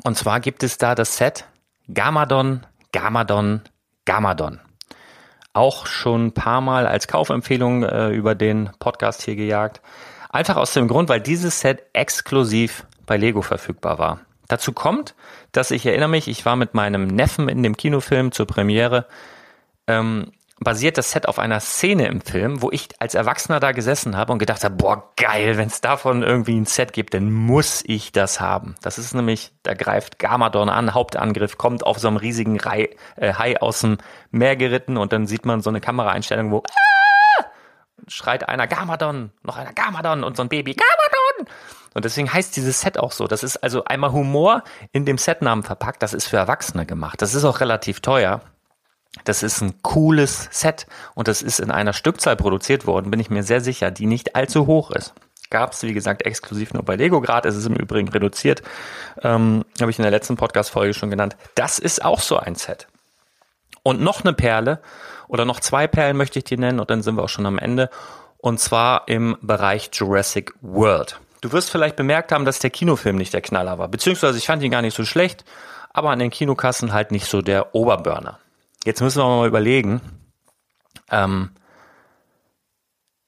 Und 0.03 0.17
zwar 0.17 0.39
gibt 0.39 0.63
es 0.63 0.77
da 0.77 0.95
das 0.95 1.17
Set 1.17 1.45
Gamadon, 1.93 2.65
Gamadon, 2.91 3.61
Gamadon. 4.05 4.59
Auch 5.53 5.85
schon 5.85 6.27
ein 6.27 6.33
paar 6.33 6.59
Mal 6.59 6.87
als 6.87 7.07
Kaufempfehlung 7.07 7.83
äh, 7.83 8.09
über 8.09 8.35
den 8.35 8.71
Podcast 8.79 9.21
hier 9.21 9.35
gejagt. 9.35 9.81
Einfach 10.35 10.57
aus 10.57 10.73
dem 10.73 10.89
Grund, 10.89 11.07
weil 11.07 11.21
dieses 11.21 11.61
Set 11.61 11.83
exklusiv 11.93 12.85
bei 13.05 13.15
Lego 13.15 13.41
verfügbar 13.41 13.99
war. 13.99 14.19
Dazu 14.49 14.73
kommt, 14.73 15.15
dass 15.53 15.71
ich 15.71 15.85
erinnere 15.85 16.09
mich, 16.09 16.27
ich 16.27 16.45
war 16.45 16.57
mit 16.57 16.73
meinem 16.73 17.07
Neffen 17.07 17.47
in 17.47 17.63
dem 17.63 17.77
Kinofilm 17.77 18.33
zur 18.33 18.45
Premiere. 18.45 19.05
Ähm, 19.87 20.33
basiert 20.59 20.97
das 20.97 21.11
Set 21.11 21.29
auf 21.29 21.39
einer 21.39 21.61
Szene 21.61 22.07
im 22.07 22.19
Film, 22.19 22.61
wo 22.61 22.69
ich 22.69 22.89
als 22.99 23.15
Erwachsener 23.15 23.61
da 23.61 23.71
gesessen 23.71 24.17
habe 24.17 24.33
und 24.33 24.39
gedacht 24.39 24.65
habe, 24.65 24.75
boah, 24.75 25.09
geil, 25.15 25.55
wenn 25.55 25.67
es 25.67 25.79
davon 25.79 26.21
irgendwie 26.21 26.59
ein 26.59 26.65
Set 26.65 26.91
gibt, 26.91 27.13
dann 27.13 27.31
muss 27.31 27.81
ich 27.85 28.11
das 28.11 28.41
haben. 28.41 28.75
Das 28.81 28.97
ist 28.97 29.13
nämlich, 29.13 29.53
da 29.63 29.73
greift 29.73 30.19
Gamadon 30.19 30.67
an, 30.67 30.93
Hauptangriff, 30.93 31.57
kommt 31.57 31.85
auf 31.85 31.97
so 31.97 32.09
einem 32.09 32.17
riesigen 32.17 32.59
Hai, 32.65 32.89
äh, 33.15 33.35
Hai 33.35 33.61
aus 33.61 33.79
dem 33.79 33.99
Meer 34.31 34.57
geritten 34.57 34.97
und 34.97 35.13
dann 35.13 35.27
sieht 35.27 35.45
man 35.45 35.61
so 35.61 35.69
eine 35.69 35.79
Kameraeinstellung, 35.79 36.51
wo! 36.51 36.61
Schreit 38.07 38.47
einer 38.47 38.67
Gamadon, 38.67 39.31
noch 39.43 39.57
einer 39.57 39.73
Gamadon 39.73 40.23
und 40.23 40.37
so 40.37 40.43
ein 40.43 40.49
Baby, 40.49 40.75
Gamadon! 40.75 41.53
Und 41.93 42.05
deswegen 42.05 42.31
heißt 42.31 42.55
dieses 42.55 42.81
Set 42.81 42.97
auch 42.97 43.11
so. 43.11 43.25
Das 43.25 43.43
ist 43.43 43.57
also 43.57 43.85
einmal 43.85 44.11
Humor 44.11 44.63
in 44.91 45.05
dem 45.05 45.17
Setnamen 45.17 45.63
verpackt. 45.63 46.03
Das 46.03 46.13
ist 46.13 46.27
für 46.27 46.37
Erwachsene 46.37 46.85
gemacht. 46.85 47.21
Das 47.21 47.33
ist 47.33 47.45
auch 47.45 47.61
relativ 47.61 48.01
teuer. 48.01 48.41
Das 49.23 49.43
ist 49.43 49.61
ein 49.61 49.81
cooles 49.81 50.49
Set 50.51 50.87
und 51.13 51.29
das 51.29 51.41
ist 51.41 51.59
in 51.59 51.71
einer 51.71 51.93
Stückzahl 51.93 52.35
produziert 52.35 52.85
worden, 52.85 53.11
bin 53.11 53.21
ich 53.21 53.29
mir 53.29 53.43
sehr 53.43 53.61
sicher, 53.61 53.89
die 53.89 54.07
nicht 54.07 54.35
allzu 54.35 54.67
hoch 54.67 54.91
ist. 54.91 55.13
Gab 55.49 55.71
es, 55.71 55.83
wie 55.83 55.93
gesagt, 55.93 56.25
exklusiv 56.25 56.73
nur 56.73 56.83
bei 56.83 56.95
Lego 56.95 57.21
Grad. 57.21 57.45
Es 57.45 57.55
ist 57.55 57.65
im 57.67 57.75
Übrigen 57.75 58.09
reduziert. 58.09 58.61
Ähm, 59.21 59.63
Habe 59.79 59.91
ich 59.91 59.99
in 59.99 60.03
der 60.03 60.11
letzten 60.11 60.35
Podcast-Folge 60.35 60.93
schon 60.93 61.11
genannt. 61.11 61.37
Das 61.53 61.79
ist 61.79 62.03
auch 62.03 62.19
so 62.19 62.37
ein 62.37 62.55
Set. 62.55 62.87
Und 63.83 64.01
noch 64.01 64.21
eine 64.21 64.33
Perle 64.33 64.81
oder 65.27 65.45
noch 65.45 65.59
zwei 65.59 65.87
Perlen 65.87 66.17
möchte 66.17 66.39
ich 66.39 66.45
dir 66.45 66.57
nennen 66.57 66.79
und 66.79 66.89
dann 66.89 67.01
sind 67.01 67.15
wir 67.15 67.23
auch 67.23 67.29
schon 67.29 67.45
am 67.45 67.59
Ende. 67.59 67.89
Und 68.37 68.59
zwar 68.59 69.07
im 69.07 69.37
Bereich 69.41 69.89
Jurassic 69.93 70.53
World. 70.61 71.19
Du 71.41 71.51
wirst 71.51 71.69
vielleicht 71.69 71.95
bemerkt 71.95 72.31
haben, 72.31 72.45
dass 72.45 72.59
der 72.59 72.69
Kinofilm 72.69 73.15
nicht 73.15 73.33
der 73.33 73.41
Knaller 73.41 73.77
war. 73.77 73.87
Beziehungsweise 73.87 74.37
ich 74.37 74.47
fand 74.47 74.63
ihn 74.63 74.71
gar 74.71 74.81
nicht 74.81 74.95
so 74.95 75.05
schlecht, 75.05 75.45
aber 75.93 76.09
an 76.09 76.19
den 76.19 76.31
Kinokassen 76.31 76.93
halt 76.93 77.11
nicht 77.11 77.25
so 77.25 77.41
der 77.41 77.75
Oberburner. 77.75 78.39
Jetzt 78.83 79.01
müssen 79.01 79.19
wir 79.19 79.25
mal 79.25 79.47
überlegen, 79.47 80.01
ähm, 81.11 81.51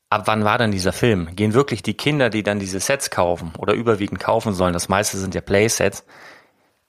ab 0.09 0.23
wann 0.25 0.43
war 0.45 0.57
denn 0.57 0.71
dieser 0.71 0.93
Film? 0.93 1.35
Gehen 1.35 1.53
wirklich 1.53 1.83
die 1.83 1.95
Kinder, 1.95 2.29
die 2.29 2.43
dann 2.43 2.59
diese 2.59 2.79
Sets 2.79 3.09
kaufen 3.09 3.53
oder 3.57 3.73
überwiegend 3.73 4.19
kaufen 4.19 4.53
sollen, 4.53 4.73
das 4.73 4.89
meiste 4.89 5.17
sind 5.17 5.35
ja 5.35 5.41
Playsets, 5.41 6.03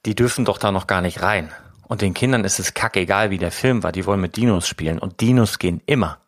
die 0.05 0.15
dürfen 0.15 0.45
doch 0.45 0.57
da 0.57 0.71
noch 0.71 0.87
gar 0.87 1.01
nicht 1.01 1.21
rein. 1.21 1.51
Und 1.89 2.03
den 2.03 2.13
Kindern 2.13 2.45
ist 2.45 2.59
es 2.59 2.75
kackegal, 2.75 3.31
wie 3.31 3.39
der 3.39 3.51
Film 3.51 3.81
war. 3.81 3.91
Die 3.91 4.05
wollen 4.05 4.21
mit 4.21 4.37
Dinos 4.37 4.67
spielen. 4.67 4.99
Und 4.99 5.21
Dinos 5.21 5.57
gehen 5.57 5.81
immer. 5.87 6.19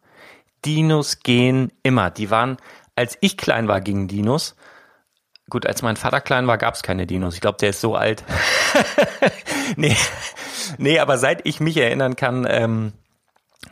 Dinos 0.65 1.19
gehen 1.19 1.71
immer. 1.83 2.09
Die 2.09 2.31
waren, 2.31 2.57
als 2.95 3.15
ich 3.21 3.37
klein 3.37 3.67
war, 3.67 3.79
gingen 3.79 4.07
Dinos. 4.07 4.55
Gut, 5.51 5.67
als 5.67 5.83
mein 5.83 5.97
Vater 5.97 6.19
klein 6.19 6.47
war, 6.47 6.57
gab 6.57 6.73
es 6.73 6.81
keine 6.81 7.05
Dinos. 7.05 7.35
Ich 7.35 7.41
glaube, 7.41 7.59
der 7.59 7.69
ist 7.69 7.79
so 7.79 7.95
alt. 7.95 8.23
nee, 9.75 9.95
nee, 10.79 10.97
aber 10.97 11.19
seit 11.19 11.45
ich 11.45 11.59
mich 11.59 11.77
erinnern 11.77 12.15
kann, 12.15 12.47
ähm, 12.49 12.93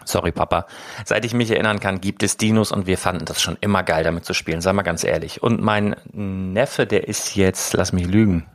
sorry 0.05 0.31
Papa, 0.31 0.67
seit 1.05 1.25
ich 1.25 1.33
mich 1.33 1.49
erinnern 1.49 1.79
kann, 1.79 2.01
gibt 2.01 2.21
es 2.21 2.37
Dinos 2.37 2.71
und 2.71 2.85
wir 2.85 2.99
fanden 2.99 3.25
das 3.25 3.41
schon 3.41 3.57
immer 3.61 3.81
geil, 3.81 4.03
damit 4.03 4.25
zu 4.25 4.35
spielen. 4.35 4.61
Sei 4.61 4.73
mal 4.73 4.83
ganz 4.83 5.03
ehrlich. 5.03 5.41
Und 5.41 5.59
mein 5.59 5.95
Neffe, 6.13 6.85
der 6.85 7.07
ist 7.07 7.35
jetzt, 7.35 7.73
lass 7.73 7.93
mich 7.93 8.05
lügen, 8.05 8.45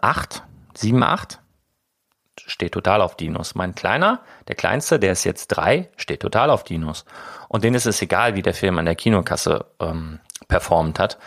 acht, 0.00 0.42
sieben, 0.74 1.02
acht, 1.02 1.40
steht 2.46 2.72
total 2.72 3.02
auf 3.02 3.16
Dinos. 3.16 3.54
Mein 3.54 3.74
Kleiner, 3.74 4.20
der 4.48 4.56
Kleinste, 4.56 4.98
der 4.98 5.12
ist 5.12 5.24
jetzt 5.24 5.48
drei, 5.48 5.90
steht 5.96 6.20
total 6.20 6.50
auf 6.50 6.64
Dinos. 6.64 7.04
Und 7.48 7.64
denen 7.64 7.76
ist 7.76 7.86
es 7.86 8.00
egal, 8.02 8.34
wie 8.34 8.42
der 8.42 8.54
Film 8.54 8.78
an 8.78 8.86
der 8.86 8.94
Kinokasse 8.94 9.66
ähm, 9.80 10.20
performt 10.48 10.98
hat. 10.98 11.18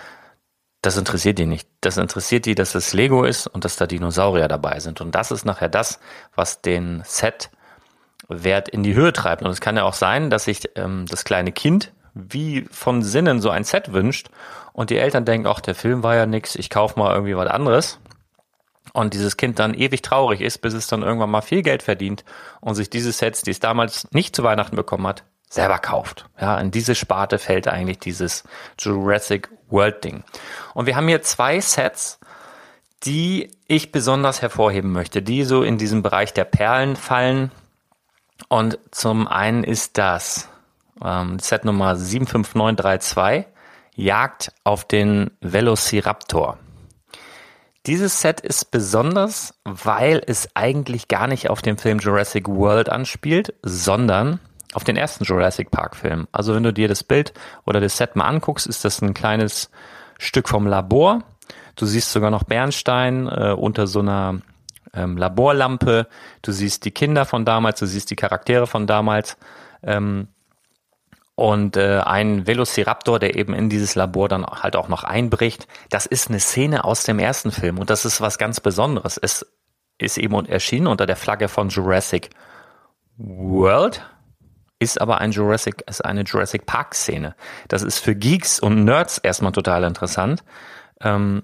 Das 0.81 0.97
interessiert 0.97 1.39
die 1.39 1.45
nicht. 1.45 1.67
Das 1.81 1.97
interessiert 1.97 2.45
die, 2.45 2.55
dass 2.55 2.75
es 2.75 2.93
Lego 2.93 3.23
ist 3.23 3.47
und 3.47 3.65
dass 3.65 3.75
da 3.75 3.87
Dinosaurier 3.87 4.47
dabei 4.47 4.79
sind. 4.79 5.01
Und 5.01 5.13
das 5.15 5.31
ist 5.31 5.45
nachher 5.45 5.69
das, 5.69 5.99
was 6.35 6.61
den 6.61 7.01
Set-Wert 7.05 8.69
in 8.69 8.83
die 8.83 8.93
Höhe 8.93 9.13
treibt. 9.13 9.41
Und 9.41 9.49
es 9.51 9.61
kann 9.61 9.77
ja 9.77 9.83
auch 9.83 9.93
sein, 9.93 10.29
dass 10.29 10.45
sich 10.45 10.69
ähm, 10.75 11.05
das 11.09 11.23
kleine 11.23 11.51
Kind 11.51 11.91
wie 12.13 12.65
von 12.71 13.03
Sinnen 13.03 13.41
so 13.41 13.49
ein 13.49 13.65
Set 13.65 13.93
wünscht 13.93 14.29
und 14.73 14.89
die 14.89 14.97
Eltern 14.97 15.25
denken, 15.25 15.47
ach, 15.47 15.59
der 15.59 15.75
Film 15.75 16.01
war 16.01 16.15
ja 16.15 16.25
nix, 16.25 16.55
ich 16.55 16.69
kauf 16.69 16.95
mal 16.95 17.13
irgendwie 17.13 17.35
was 17.35 17.49
anderes. 17.49 17.99
Und 18.93 19.13
dieses 19.13 19.37
Kind 19.37 19.59
dann 19.59 19.73
ewig 19.73 20.01
traurig 20.01 20.41
ist, 20.41 20.59
bis 20.59 20.73
es 20.73 20.87
dann 20.87 21.01
irgendwann 21.01 21.29
mal 21.29 21.41
viel 21.41 21.63
Geld 21.63 21.83
verdient 21.83 22.23
und 22.61 22.75
sich 22.75 22.89
diese 22.89 23.11
Sets, 23.11 23.41
die 23.41 23.51
es 23.51 23.59
damals 23.59 24.09
nicht 24.11 24.35
zu 24.35 24.43
Weihnachten 24.43 24.75
bekommen 24.75 25.07
hat, 25.07 25.23
selber 25.49 25.79
kauft. 25.79 26.27
Ja, 26.39 26.59
in 26.59 26.71
diese 26.71 26.95
Sparte 26.95 27.39
fällt 27.39 27.67
eigentlich 27.67 27.99
dieses 27.99 28.43
Jurassic 28.79 29.49
World 29.69 30.03
Ding. 30.03 30.23
Und 30.73 30.85
wir 30.85 30.95
haben 30.95 31.07
hier 31.07 31.21
zwei 31.21 31.59
Sets, 31.59 32.19
die 33.03 33.51
ich 33.67 33.91
besonders 33.91 34.41
hervorheben 34.41 34.91
möchte, 34.91 35.21
die 35.21 35.43
so 35.43 35.63
in 35.63 35.77
diesem 35.77 36.01
Bereich 36.01 36.33
der 36.33 36.45
Perlen 36.45 36.95
fallen. 36.95 37.51
Und 38.47 38.79
zum 38.91 39.27
einen 39.27 39.63
ist 39.63 39.97
das 39.97 40.49
ähm, 41.03 41.39
Set 41.39 41.65
Nummer 41.65 41.95
75932, 41.95 43.45
Jagd 43.95 44.51
auf 44.63 44.85
den 44.85 45.31
Velociraptor. 45.39 46.57
Dieses 47.87 48.19
Set 48.19 48.41
ist 48.41 48.71
besonders, 48.71 49.53
weil 49.63 50.21
es 50.25 50.49
eigentlich 50.55 51.07
gar 51.07 51.27
nicht 51.27 51.49
auf 51.49 51.61
den 51.61 51.77
Film 51.77 51.99
Jurassic 51.99 52.47
World 52.47 52.89
anspielt, 52.89 53.53
sondern 53.61 54.39
auf 54.73 54.83
den 54.83 54.97
ersten 54.97 55.23
Jurassic 55.23 55.69
Park 55.69 55.95
Film. 55.95 56.27
Also 56.31 56.55
wenn 56.55 56.63
du 56.63 56.73
dir 56.73 56.87
das 56.87 57.03
Bild 57.03 57.33
oder 57.65 57.79
das 57.79 57.97
Set 57.97 58.15
mal 58.15 58.25
anguckst, 58.25 58.65
ist 58.65 58.83
das 58.85 59.01
ein 59.01 59.13
kleines 59.13 59.69
Stück 60.17 60.49
vom 60.49 60.65
Labor. 60.65 61.23
Du 61.75 61.85
siehst 61.85 62.11
sogar 62.11 62.31
noch 62.31 62.43
Bernstein 62.43 63.27
äh, 63.27 63.53
unter 63.55 63.85
so 63.85 63.99
einer 63.99 64.41
ähm, 64.93 65.17
Laborlampe. 65.17 66.07
Du 66.41 66.51
siehst 66.51 66.85
die 66.85 66.91
Kinder 66.91 67.25
von 67.25 67.45
damals, 67.45 67.79
du 67.79 67.85
siehst 67.85 68.09
die 68.09 68.15
Charaktere 68.15 68.65
von 68.65 68.87
damals. 68.87 69.37
Ähm, 69.83 70.27
und 71.35 71.75
äh, 71.75 71.99
ein 71.99 72.47
Velociraptor, 72.47 73.19
der 73.19 73.35
eben 73.35 73.53
in 73.53 73.69
dieses 73.69 73.95
Labor 73.95 74.29
dann 74.29 74.45
halt 74.45 74.75
auch 74.75 74.87
noch 74.87 75.03
einbricht. 75.03 75.67
Das 75.89 76.05
ist 76.05 76.29
eine 76.29 76.39
Szene 76.39 76.85
aus 76.85 77.03
dem 77.03 77.19
ersten 77.19 77.51
Film 77.51 77.77
und 77.77 77.89
das 77.89 78.05
ist 78.05 78.21
was 78.21 78.37
ganz 78.37 78.61
Besonderes. 78.61 79.17
Es 79.21 79.45
ist 79.97 80.17
eben 80.17 80.45
erschienen 80.45 80.87
unter 80.87 81.05
der 81.05 81.17
Flagge 81.17 81.47
von 81.47 81.69
Jurassic 81.69 82.29
World, 83.17 84.05
ist 84.79 84.99
aber 84.99 85.19
ein 85.19 85.31
Jurassic, 85.31 85.83
ist 85.87 86.03
eine 86.03 86.23
Jurassic 86.23 86.65
Park 86.65 86.95
Szene. 86.95 87.35
Das 87.67 87.81
ist 87.81 87.99
für 87.99 88.15
Geeks 88.15 88.59
und 88.59 88.83
Nerds 88.83 89.17
erstmal 89.17 89.51
total 89.51 89.83
interessant. 89.83 90.43
Ähm, 91.01 91.43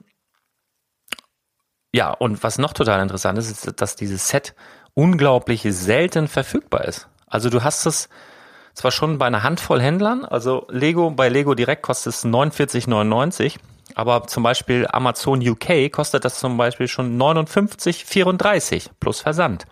ja, 1.94 2.12
und 2.12 2.44
was 2.44 2.58
noch 2.58 2.74
total 2.74 3.02
interessant 3.02 3.38
ist, 3.38 3.52
ist, 3.52 3.82
dass 3.82 3.96
dieses 3.98 4.28
Set 4.30 4.56
unglaublich 4.94 5.64
selten 5.64 6.28
verfügbar 6.28 6.86
ist. 6.86 7.10
Also 7.28 7.50
du 7.50 7.64
hast 7.64 7.86
es 7.86 8.10
zwar 8.74 8.92
schon 8.92 9.18
bei 9.18 9.28
einer 9.28 9.44
Handvoll 9.44 9.82
Händlern, 9.82 10.26
also 10.26 10.68
Lego, 10.70 11.12
bei 11.12 11.30
Lego 11.30 11.56
Direkt 11.56 11.84
kostet 11.84 12.14
es 12.14 12.26
49,99, 12.26 13.58
aber 13.96 14.28
zum 14.28 14.44
Beispiel 14.44 14.88
Amazon 14.92 15.48
UK 15.48 15.92
kostet 15.92 16.26
das 16.26 16.40
zum 16.40 16.58
Beispiel 16.58 16.88
schon 16.88 17.18
59,34 17.18 18.88
plus 19.00 19.22
Versand. 19.22 19.66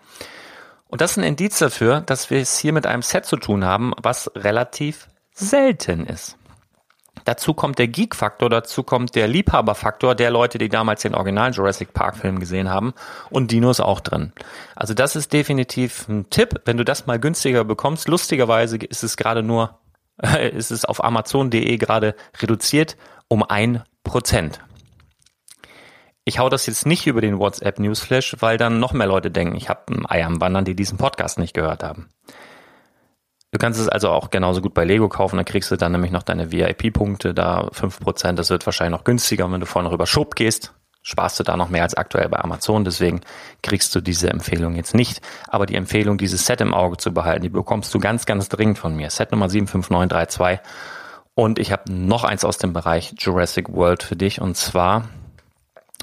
Und 0.88 1.00
das 1.00 1.12
ist 1.12 1.18
ein 1.18 1.24
Indiz 1.24 1.58
dafür, 1.58 2.00
dass 2.00 2.30
wir 2.30 2.40
es 2.40 2.58
hier 2.58 2.72
mit 2.72 2.86
einem 2.86 3.02
Set 3.02 3.24
zu 3.24 3.36
tun 3.36 3.64
haben, 3.64 3.92
was 4.02 4.30
relativ 4.34 5.08
selten 5.32 6.04
ist. 6.06 6.36
Dazu 7.24 7.54
kommt 7.54 7.78
der 7.78 7.88
Geek-Faktor, 7.88 8.50
dazu 8.50 8.82
kommt 8.82 9.14
der 9.14 9.28
Liebhaber-Faktor 9.28 10.14
der 10.14 10.30
Leute, 10.30 10.58
die 10.58 10.68
damals 10.68 11.02
den 11.02 11.14
originalen 11.14 11.52
Jurassic 11.52 11.92
Park-Film 11.92 12.40
gesehen 12.40 12.70
haben 12.70 12.94
und 13.30 13.50
Dinos 13.50 13.80
auch 13.80 14.00
drin. 14.00 14.32
Also 14.74 14.94
das 14.94 15.16
ist 15.16 15.32
definitiv 15.32 16.08
ein 16.08 16.30
Tipp, 16.30 16.62
wenn 16.64 16.76
du 16.76 16.84
das 16.84 17.06
mal 17.06 17.18
günstiger 17.18 17.64
bekommst. 17.64 18.08
Lustigerweise 18.08 18.76
ist 18.76 19.02
es 19.02 19.16
gerade 19.16 19.42
nur, 19.42 19.78
ist 20.52 20.70
es 20.70 20.84
auf 20.84 21.02
Amazon.de 21.02 21.76
gerade 21.76 22.14
reduziert 22.40 22.96
um 23.28 23.44
ein 23.44 23.82
Prozent. 24.02 24.60
Ich 26.24 26.38
hau 26.38 26.48
das 26.48 26.66
jetzt 26.66 26.86
nicht 26.86 27.06
über 27.06 27.20
den 27.20 27.38
WhatsApp 27.38 27.78
Newsflash, 27.78 28.36
weil 28.40 28.58
dann 28.58 28.78
noch 28.78 28.92
mehr 28.92 29.06
Leute 29.06 29.30
denken, 29.30 29.56
ich 29.56 29.68
habe 29.68 29.92
ein 29.92 30.06
Ei 30.06 30.24
am 30.24 30.40
Wandern, 30.40 30.64
die 30.64 30.76
diesen 30.76 30.98
Podcast 30.98 31.38
nicht 31.38 31.54
gehört 31.54 31.82
haben. 31.82 32.08
Du 33.52 33.58
kannst 33.58 33.80
es 33.80 33.88
also 33.88 34.10
auch 34.10 34.30
genauso 34.30 34.60
gut 34.60 34.74
bei 34.74 34.84
Lego 34.84 35.08
kaufen, 35.08 35.36
dann 35.36 35.44
kriegst 35.44 35.70
du 35.70 35.76
dann 35.76 35.92
nämlich 35.92 36.12
noch 36.12 36.22
deine 36.22 36.52
VIP-Punkte, 36.52 37.34
da 37.34 37.68
5%, 37.68 38.34
das 38.34 38.50
wird 38.50 38.64
wahrscheinlich 38.64 38.96
noch 38.96 39.04
günstiger. 39.04 39.44
Und 39.44 39.52
wenn 39.52 39.60
du 39.60 39.66
vorne 39.66 39.90
rüber 39.90 40.06
Schub 40.06 40.36
gehst, 40.36 40.72
sparst 41.02 41.40
du 41.40 41.44
da 41.44 41.56
noch 41.56 41.68
mehr 41.68 41.82
als 41.82 41.94
aktuell 41.94 42.28
bei 42.28 42.38
Amazon. 42.38 42.84
Deswegen 42.84 43.20
kriegst 43.62 43.94
du 43.94 44.00
diese 44.00 44.30
Empfehlung 44.30 44.76
jetzt 44.76 44.94
nicht. 44.94 45.20
Aber 45.48 45.66
die 45.66 45.74
Empfehlung, 45.74 46.18
dieses 46.18 46.46
Set 46.46 46.60
im 46.60 46.74
Auge 46.74 46.98
zu 46.98 47.12
behalten, 47.12 47.42
die 47.42 47.48
bekommst 47.48 47.92
du 47.94 47.98
ganz, 47.98 48.26
ganz 48.26 48.48
dringend 48.48 48.78
von 48.78 48.94
mir. 48.94 49.10
Set 49.10 49.32
Nummer 49.32 49.48
75932. 49.48 50.60
Und 51.34 51.58
ich 51.58 51.72
habe 51.72 51.92
noch 51.92 52.24
eins 52.24 52.44
aus 52.44 52.58
dem 52.58 52.72
Bereich 52.72 53.14
Jurassic 53.18 53.72
World 53.72 54.02
für 54.02 54.16
dich. 54.16 54.40
Und 54.40 54.56
zwar 54.56 55.08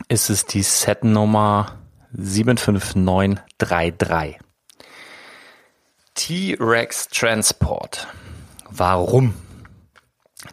ist 0.08 0.30
es 0.30 0.46
die 0.46 0.64
Set 0.64 1.04
Nummer 1.04 1.74
75933. 2.14 4.40
T-Rex 6.28 7.08
Transport. 7.08 8.06
Warum? 8.70 9.34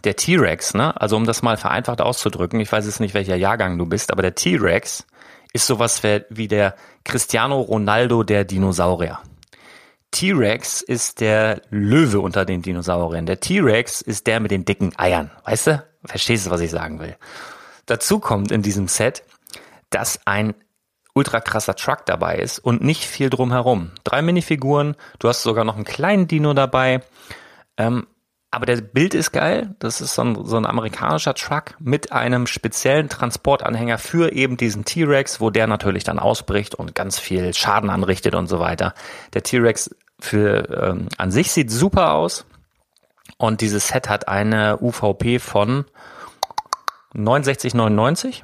Der 0.05 0.15
T-Rex, 0.15 0.73
ne? 0.75 1.01
Also 1.01 1.17
um 1.17 1.27
das 1.27 1.43
mal 1.43 1.57
vereinfacht 1.57 2.01
auszudrücken, 2.01 2.61
ich 2.61 2.71
weiß 2.71 2.87
jetzt 2.87 3.01
nicht, 3.01 3.13
welcher 3.13 3.35
Jahrgang 3.35 3.77
du 3.77 3.85
bist, 3.85 4.13
aber 4.13 4.23
der 4.23 4.37
T-Rex 4.37 5.05
ist 5.53 5.67
sowas 5.67 6.05
wie 6.05 6.47
der 6.47 6.77
Cristiano 7.03 7.61
Ronaldo 7.61 8.23
der 8.23 8.45
Dinosaurier. 8.45 9.19
T-Rex 10.13 10.81
ist 10.81 11.21
der 11.21 11.61
Löwe 11.71 12.21
unter 12.21 12.45
den 12.45 12.63
Dinosauriern. 12.63 13.27
Der 13.27 13.41
T-Rex 13.41 14.01
ist 14.01 14.29
der 14.29 14.39
mit 14.39 14.53
den 14.53 14.65
dicken 14.65 14.97
Eiern. 14.97 15.33
Weißt 15.45 15.67
du? 15.67 15.85
Verstehst 16.05 16.47
du, 16.47 16.51
was 16.51 16.61
ich 16.61 16.71
sagen 16.71 17.01
will? 17.01 17.17
Dazu 17.87 18.21
kommt 18.21 18.53
in 18.53 18.63
diesem 18.63 18.87
Set, 18.87 19.25
dass 19.91 20.21
ein 20.25 20.55
ultra 21.15 21.41
krasser 21.41 21.77
Truck 21.77 22.05
dabei 22.07 22.37
ist 22.37 22.59
und 22.59 22.83
nicht 22.83 23.05
viel 23.05 23.31
drumherum. 23.31 23.93
Drei 24.03 24.21
Minifiguren, 24.21 24.97
du 25.21 25.29
hast 25.29 25.43
sogar 25.43 25.65
noch 25.65 25.77
einen 25.77 25.85
kleinen 25.85 26.27
Dino 26.29 26.53
dabei. 26.55 27.03
Ähm, 27.77 28.07
aber 28.51 28.67
der 28.67 28.81
Bild 28.81 29.15
ist 29.15 29.33
geil. 29.33 29.75
Das 29.81 30.01
ist 30.01 30.15
so 30.15 30.23
ein, 30.23 30.45
so 30.45 30.57
ein 30.57 30.67
amerikanischer 30.67 31.35
Truck 31.35 31.75
mit 31.81 32.13
einem 32.13 32.47
speziellen 32.47 33.09
Transportanhänger 33.09 33.99
für 33.99 34.33
eben 34.33 34.57
diesen 34.57 34.85
T-Rex, 34.85 35.41
wo 35.41 35.51
der 35.51 35.67
natürlich 35.67 36.05
dann 36.05 36.21
ausbricht 36.21 36.77
und 36.77 36.95
ganz 36.95 37.19
viel 37.19 37.53
Schaden 37.53 37.91
anrichtet 37.91 38.37
und 38.37 38.47
so 38.47 38.61
weiter. 38.61 38.95
Der 39.33 39.43
T-Rex 39.43 39.91
für 40.21 40.69
ähm, 40.71 41.09
an 41.19 41.33
sich 41.33 41.51
sieht 41.51 41.71
super 41.71 42.13
aus. 42.13 42.47
Und 43.39 43.61
dieses 43.61 43.89
Set 43.89 44.09
hat 44.09 44.29
eine 44.29 44.79
UVP 44.81 45.41
von 45.41 45.85
69,99. 47.15 48.43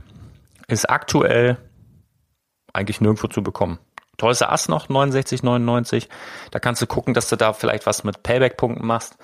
Ist 0.66 0.90
aktuell 0.90 1.56
eigentlich 2.72 3.00
nirgendwo 3.00 3.28
zu 3.28 3.42
bekommen. 3.42 3.78
Toys 4.16 4.42
Ass 4.42 4.68
noch 4.68 4.88
69,99. 4.88 6.08
Da 6.50 6.58
kannst 6.58 6.82
du 6.82 6.86
gucken, 6.86 7.14
dass 7.14 7.28
du 7.28 7.36
da 7.36 7.52
vielleicht 7.52 7.86
was 7.86 8.04
mit 8.04 8.22
Payback-Punkten 8.22 8.86
machst. 8.86 9.16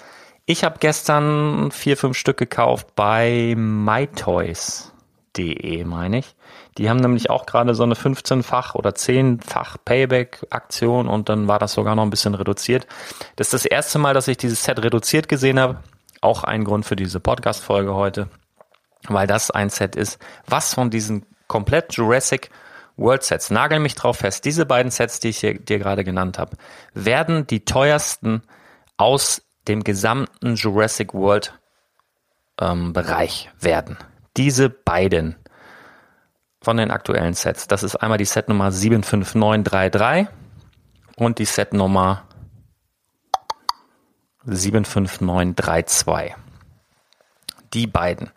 Ich 0.46 0.64
habe 0.64 0.76
gestern 0.78 1.70
vier, 1.70 1.96
fünf 1.96 2.16
Stück 2.16 2.38
gekauft 2.38 2.94
bei 2.94 3.54
MyToys. 3.56 4.92
shop.de, 5.36 5.84
meine 5.84 6.18
ich. 6.18 6.34
Die 6.78 6.90
haben 6.90 6.98
nämlich 6.98 7.30
auch 7.30 7.46
gerade 7.46 7.74
so 7.74 7.82
eine 7.82 7.94
15-fach 7.94 8.74
oder 8.74 8.90
10-fach 8.90 9.78
Payback-Aktion 9.84 11.08
und 11.08 11.28
dann 11.28 11.48
war 11.48 11.58
das 11.58 11.72
sogar 11.72 11.94
noch 11.94 12.02
ein 12.02 12.10
bisschen 12.10 12.34
reduziert. 12.34 12.86
Das 13.36 13.48
ist 13.48 13.54
das 13.54 13.64
erste 13.64 13.98
Mal, 13.98 14.14
dass 14.14 14.28
ich 14.28 14.36
dieses 14.36 14.62
Set 14.62 14.82
reduziert 14.82 15.28
gesehen 15.28 15.58
habe. 15.58 15.78
Auch 16.20 16.44
ein 16.44 16.64
Grund 16.64 16.84
für 16.84 16.96
diese 16.96 17.20
Podcast-Folge 17.20 17.94
heute, 17.94 18.28
weil 19.08 19.26
das 19.26 19.50
ein 19.50 19.70
Set 19.70 19.96
ist, 19.96 20.18
was 20.46 20.74
von 20.74 20.90
diesen 20.90 21.24
komplett 21.46 21.94
Jurassic 21.94 22.50
World 22.96 23.22
Sets, 23.22 23.50
nagel 23.50 23.78
mich 23.78 23.94
drauf 23.94 24.18
fest, 24.18 24.44
diese 24.44 24.66
beiden 24.66 24.90
Sets, 24.90 25.20
die 25.20 25.28
ich 25.28 25.38
hier, 25.38 25.58
dir 25.58 25.78
gerade 25.78 26.04
genannt 26.04 26.38
habe, 26.38 26.56
werden 26.94 27.46
die 27.46 27.64
teuersten 27.64 28.42
aus 28.96 29.42
dem 29.68 29.84
gesamten 29.84 30.54
Jurassic 30.54 31.12
World 31.12 31.58
ähm, 32.60 32.92
Bereich 32.92 33.50
werden. 33.60 33.98
Diese 34.36 34.70
beiden 34.70 35.36
von 36.62 36.76
den 36.78 36.90
aktuellen 36.90 37.34
Sets. 37.34 37.68
Das 37.68 37.82
ist 37.82 37.96
einmal 37.96 38.18
die 38.18 38.24
Set 38.24 38.48
Nummer 38.48 38.72
75933 38.72 40.26
und 41.16 41.38
die 41.38 41.44
Set 41.44 41.72
Nummer 41.72 42.24
75932. 44.44 46.34
Die 47.72 47.86
beiden. 47.86 48.30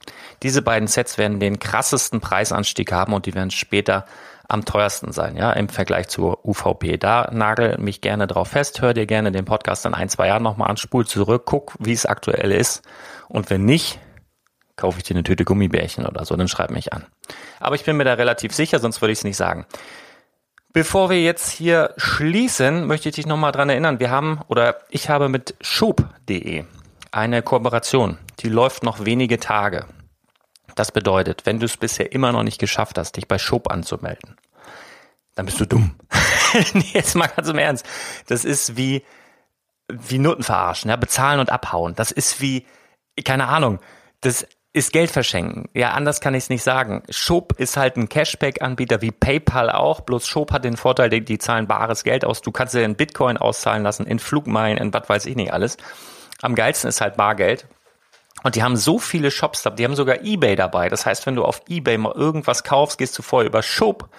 Diese 0.44 0.62
beiden 0.62 0.88
Sets 0.88 1.18
werden 1.18 1.40
den 1.40 1.60
krassesten 1.60 2.20
Preisanstieg 2.20 2.92
haben 2.92 3.14
und 3.14 3.26
die 3.26 3.34
werden 3.34 3.52
später 3.52 4.06
am 4.50 4.66
teuersten 4.66 5.12
sein, 5.12 5.38
ja, 5.38 5.52
im 5.54 5.70
Vergleich 5.70 6.10
zur 6.10 6.46
UVP. 6.46 6.98
Da 6.98 7.30
nagel 7.32 7.78
mich 7.78 8.02
gerne 8.02 8.28
drauf 8.28 8.50
fest, 8.50 8.82
hör 8.82 8.94
dir 8.94 9.06
gerne 9.06 9.32
den 9.32 9.46
Podcast 9.46 9.86
in 9.86 9.94
ein, 9.94 10.10
zwei 10.10 10.28
Jahren 10.28 10.44
nochmal 10.44 10.70
an, 10.70 10.78
spul 10.78 11.06
zurück, 11.06 11.44
guck, 11.46 11.76
wie 11.80 11.94
es 11.94 12.06
aktuell 12.06 12.52
ist. 12.52 12.82
Und 13.28 13.50
wenn 13.52 13.64
nicht, 13.64 14.00
kaufe 14.76 14.98
ich 14.98 15.04
dir 15.04 15.14
eine 15.14 15.24
Tüte 15.24 15.46
Gummibärchen 15.46 16.06
oder 16.06 16.26
so, 16.26 16.36
dann 16.36 16.48
schreib 16.48 16.72
mich 16.72 16.92
an. 16.94 17.06
Aber 17.60 17.76
ich 17.76 17.86
bin 17.86 17.96
mir 17.96 18.06
da 18.06 18.16
relativ 18.16 18.54
sicher, 18.54 18.80
sonst 18.80 19.02
würde 19.02 19.12
ich 19.12 19.20
es 19.20 19.24
nicht 19.24 19.38
sagen. 19.38 19.66
Bevor 20.74 21.10
wir 21.10 21.22
jetzt 21.22 21.50
hier 21.50 21.94
schließen, 21.98 22.88
möchte 22.88 23.10
ich 23.10 23.16
dich 23.16 23.28
nochmal 23.28 23.52
dran 23.52 23.70
erinnern, 23.70 24.00
wir 24.00 24.10
haben 24.10 24.42
oder 24.48 24.78
ich 24.90 25.10
habe 25.10 25.30
mit 25.30 25.56
schub.de 25.62 26.66
eine 27.12 27.42
Kooperation, 27.42 28.18
die 28.40 28.50
läuft 28.50 28.84
noch 28.84 29.06
wenige 29.06 29.40
Tage. 29.40 29.86
Das 30.80 30.94
bedeutet, 30.94 31.46
wenn 31.46 31.60
du 31.60 31.66
es 31.66 31.76
bisher 31.76 32.14
immer 32.14 32.32
noch 32.32 32.44
nicht 32.44 32.58
geschafft 32.58 32.98
hast, 32.98 33.18
dich 33.18 33.28
bei 33.28 33.38
Schub 33.38 33.70
anzumelden, 33.70 34.38
dann 35.36 35.46
bist 35.46 35.60
du 35.60 35.66
dumm. 35.66 35.94
Jetzt 36.94 37.16
mal 37.16 37.28
ganz 37.28 37.50
im 37.50 37.58
Ernst. 37.58 37.86
Das 38.28 38.46
ist 38.46 38.78
wie, 38.78 39.04
wie 39.90 40.20
Noten 40.20 40.42
verarschen, 40.42 40.90
ja, 40.90 40.96
bezahlen 40.96 41.42
und 41.42 41.50
abhauen. 41.50 41.96
Das 41.96 42.14
ist 42.14 42.40
wie, 42.40 42.66
keine 43.26 43.50
Ahnung, 43.50 43.80
das 44.22 44.48
ist 44.72 44.94
Geld 44.94 45.12
verschenken. 45.12 45.68
Ja, 45.74 45.92
anders 45.92 46.22
kann 46.22 46.34
ich 46.34 46.44
es 46.44 46.50
nicht 46.50 46.64
sagen. 46.64 47.04
Schub 47.10 47.60
ist 47.60 47.76
halt 47.76 47.98
ein 47.98 48.08
Cashback-Anbieter 48.08 49.02
wie 49.02 49.12
PayPal 49.12 49.70
auch. 49.70 50.00
Bloß 50.00 50.26
Schub 50.28 50.54
hat 50.54 50.64
den 50.64 50.78
Vorteil, 50.78 51.10
die, 51.10 51.26
die 51.26 51.40
zahlen 51.40 51.68
bares 51.68 52.06
Geld 52.06 52.24
aus. 52.24 52.40
Du 52.40 52.54
kannst 52.54 52.74
dir 52.74 52.86
in 52.86 52.96
Bitcoin 52.96 53.36
auszahlen 53.36 53.84
lassen, 53.84 54.08
in 54.08 54.20
Flugmeilen, 54.20 54.78
in 54.78 54.94
was 54.94 55.10
weiß 55.10 55.26
ich 55.26 55.36
nicht 55.36 55.52
alles. 55.52 55.76
Am 56.42 56.56
geilsten 56.56 56.88
ist 56.88 57.02
halt 57.02 57.18
Bargeld. 57.18 57.68
Und 58.44 58.56
die 58.56 58.64
haben 58.64 58.78
so 58.78 59.00
viele 59.00 59.32
Shops, 59.32 59.64
die 59.78 59.84
haben 59.84 59.96
sogar 59.96 60.22
eBay 60.24 60.56
dabei. 60.56 60.90
Das 60.90 61.06
heißt, 61.06 61.26
wenn 61.26 61.36
du 61.36 61.44
auf 61.44 61.62
eBay 61.68 61.98
mal 61.98 62.14
irgendwas 62.14 62.64
kaufst, 62.64 62.98
gehst 62.98 63.18
du 63.18 63.22
vorher 63.22 63.48
über 63.48 63.62
Schub, 63.62 64.10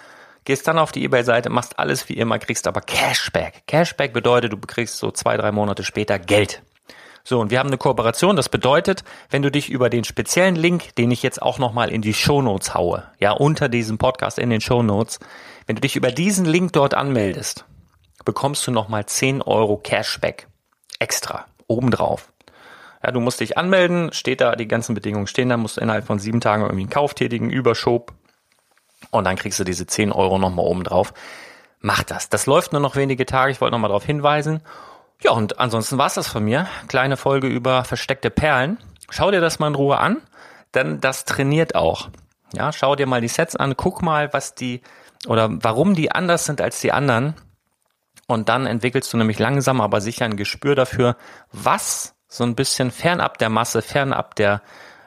gehst 0.45 0.67
dann 0.67 0.77
auf 0.77 0.91
die 0.91 1.03
eBay-Seite, 1.03 1.49
machst 1.49 1.79
alles 1.79 2.07
wie 2.09 2.13
immer, 2.13 2.39
kriegst 2.39 2.67
aber 2.67 2.81
Cashback. 2.81 3.63
Cashback 3.67 4.13
bedeutet, 4.13 4.53
du 4.53 4.57
kriegst 4.57 4.97
so 4.97 5.11
zwei, 5.11 5.37
drei 5.37 5.51
Monate 5.51 5.83
später 5.83 6.19
Geld. 6.19 6.61
So, 7.23 7.39
und 7.39 7.51
wir 7.51 7.59
haben 7.59 7.67
eine 7.67 7.77
Kooperation. 7.77 8.35
Das 8.35 8.49
bedeutet, 8.49 9.03
wenn 9.29 9.41
du 9.41 9.51
dich 9.51 9.69
über 9.69 9.89
den 9.89 10.03
speziellen 10.03 10.55
Link, 10.55 10.95
den 10.95 11.11
ich 11.11 11.21
jetzt 11.21 11.41
auch 11.41 11.59
nochmal 11.59 11.91
in 11.91 12.01
die 12.01 12.13
Show 12.13 12.41
Notes 12.41 12.73
haue, 12.73 13.03
ja, 13.19 13.31
unter 13.31 13.69
diesem 13.69 13.97
Podcast 13.97 14.39
in 14.39 14.49
den 14.49 14.61
Show 14.61 14.81
Notes, 14.81 15.19
wenn 15.67 15.75
du 15.75 15.81
dich 15.81 15.95
über 15.95 16.11
diesen 16.11 16.45
Link 16.45 16.73
dort 16.73 16.95
anmeldest, 16.95 17.65
bekommst 18.25 18.65
du 18.65 18.71
nochmal 18.71 19.05
10 19.05 19.41
Euro 19.41 19.77
Cashback 19.77 20.47
extra 20.99 21.45
obendrauf. 21.67 22.31
Ja, 23.03 23.11
du 23.11 23.19
musst 23.19 23.39
dich 23.39 23.57
anmelden, 23.57 24.13
steht 24.13 24.41
da, 24.41 24.55
die 24.55 24.67
ganzen 24.67 24.93
Bedingungen 24.93 25.27
stehen 25.27 25.49
da, 25.49 25.57
musst 25.57 25.77
du 25.77 25.81
innerhalb 25.81 26.05
von 26.05 26.19
sieben 26.19 26.39
Tagen 26.39 26.63
irgendwie 26.63 26.83
einen 26.83 26.89
Kauf 26.89 27.13
tätigen, 27.13 27.49
Überschub 27.49 28.13
und 29.09 29.23
dann 29.25 29.35
kriegst 29.35 29.59
du 29.59 29.63
diese 29.63 29.87
10 29.87 30.11
Euro 30.11 30.37
nochmal 30.37 30.65
obendrauf. 30.65 31.13
Mach 31.79 32.03
das. 32.03 32.29
Das 32.29 32.45
läuft 32.45 32.73
nur 32.73 32.81
noch 32.81 32.95
wenige 32.95 33.25
Tage. 33.25 33.51
Ich 33.51 33.59
wollte 33.59 33.71
nochmal 33.71 33.89
darauf 33.89 34.05
hinweisen. 34.05 34.61
Ja, 35.23 35.31
und 35.31 35.59
ansonsten 35.59 35.97
war's 35.97 36.13
das 36.13 36.27
von 36.27 36.43
mir. 36.43 36.67
Kleine 36.87 37.17
Folge 37.17 37.47
über 37.47 37.83
versteckte 37.83 38.29
Perlen. 38.29 38.77
Schau 39.09 39.31
dir 39.31 39.41
das 39.41 39.59
mal 39.59 39.67
in 39.67 39.75
Ruhe 39.75 39.97
an, 39.97 40.21
denn 40.73 41.01
das 41.01 41.25
trainiert 41.25 41.75
auch. 41.75 42.09
Ja, 42.53 42.71
schau 42.71 42.95
dir 42.95 43.07
mal 43.07 43.21
die 43.21 43.27
Sets 43.27 43.55
an, 43.55 43.75
guck 43.75 44.01
mal, 44.01 44.31
was 44.33 44.55
die 44.55 44.81
oder 45.27 45.49
warum 45.51 45.95
die 45.95 46.11
anders 46.11 46.45
sind 46.45 46.61
als 46.61 46.81
die 46.81 46.91
anderen. 46.91 47.35
Und 48.27 48.49
dann 48.49 48.65
entwickelst 48.65 49.11
du 49.11 49.17
nämlich 49.17 49.39
langsam, 49.39 49.81
aber 49.81 50.01
sicher 50.01 50.25
ein 50.25 50.37
Gespür 50.37 50.75
dafür, 50.75 51.17
was 51.51 52.15
so 52.31 52.43
ein 52.45 52.55
bisschen 52.55 52.91
fernab 52.91 53.37
der 53.37 53.49
Masse, 53.49 53.81
fernab 53.81 54.35
der 54.35 54.61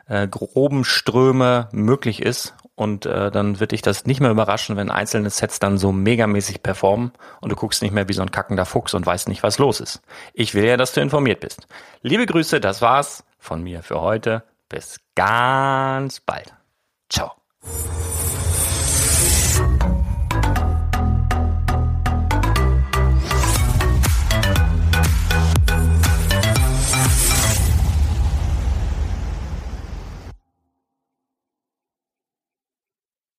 äh, 0.07 0.29
groben 0.29 0.85
Ströme 0.85 1.69
möglich 1.73 2.21
ist 2.23 2.55
und 2.75 3.07
äh, 3.07 3.31
dann 3.31 3.61
wird 3.61 3.73
dich 3.73 3.83
das 3.83 4.05
nicht 4.05 4.21
mehr 4.21 4.31
überraschen, 4.31 4.77
wenn 4.77 4.91
einzelne 4.91 5.31
Sets 5.31 5.59
dann 5.59 5.79
so 5.79 5.91
megamäßig 5.91 6.63
performen 6.63 7.13
und 7.41 7.51
du 7.51 7.57
guckst 7.57 7.83
nicht 7.83 7.95
mehr 7.95 8.09
wie 8.09 8.13
so 8.13 8.23
ein 8.23 8.31
kackender 8.31 8.67
Fuchs 8.67 8.95
und 8.95 9.07
weißt 9.07 9.29
nicht, 9.29 9.43
was 9.43 9.59
los 9.59 9.81
ist. 9.81 10.03
Ich 10.35 10.55
will 10.55 10.65
ja, 10.65 10.77
dass 10.77 10.93
du 10.93 11.01
informiert 11.01 11.41
bist. 11.41 11.67
Liebe 12.03 12.27
Grüße, 12.27 12.61
das 12.61 12.83
war's 12.83 13.25
von 13.39 13.63
mir 13.63 13.83
für 13.83 14.01
heute. 14.01 14.43
Bis 14.69 14.99
ganz 15.15 16.21
bald. 16.21 16.53
Ciao. 17.09 17.33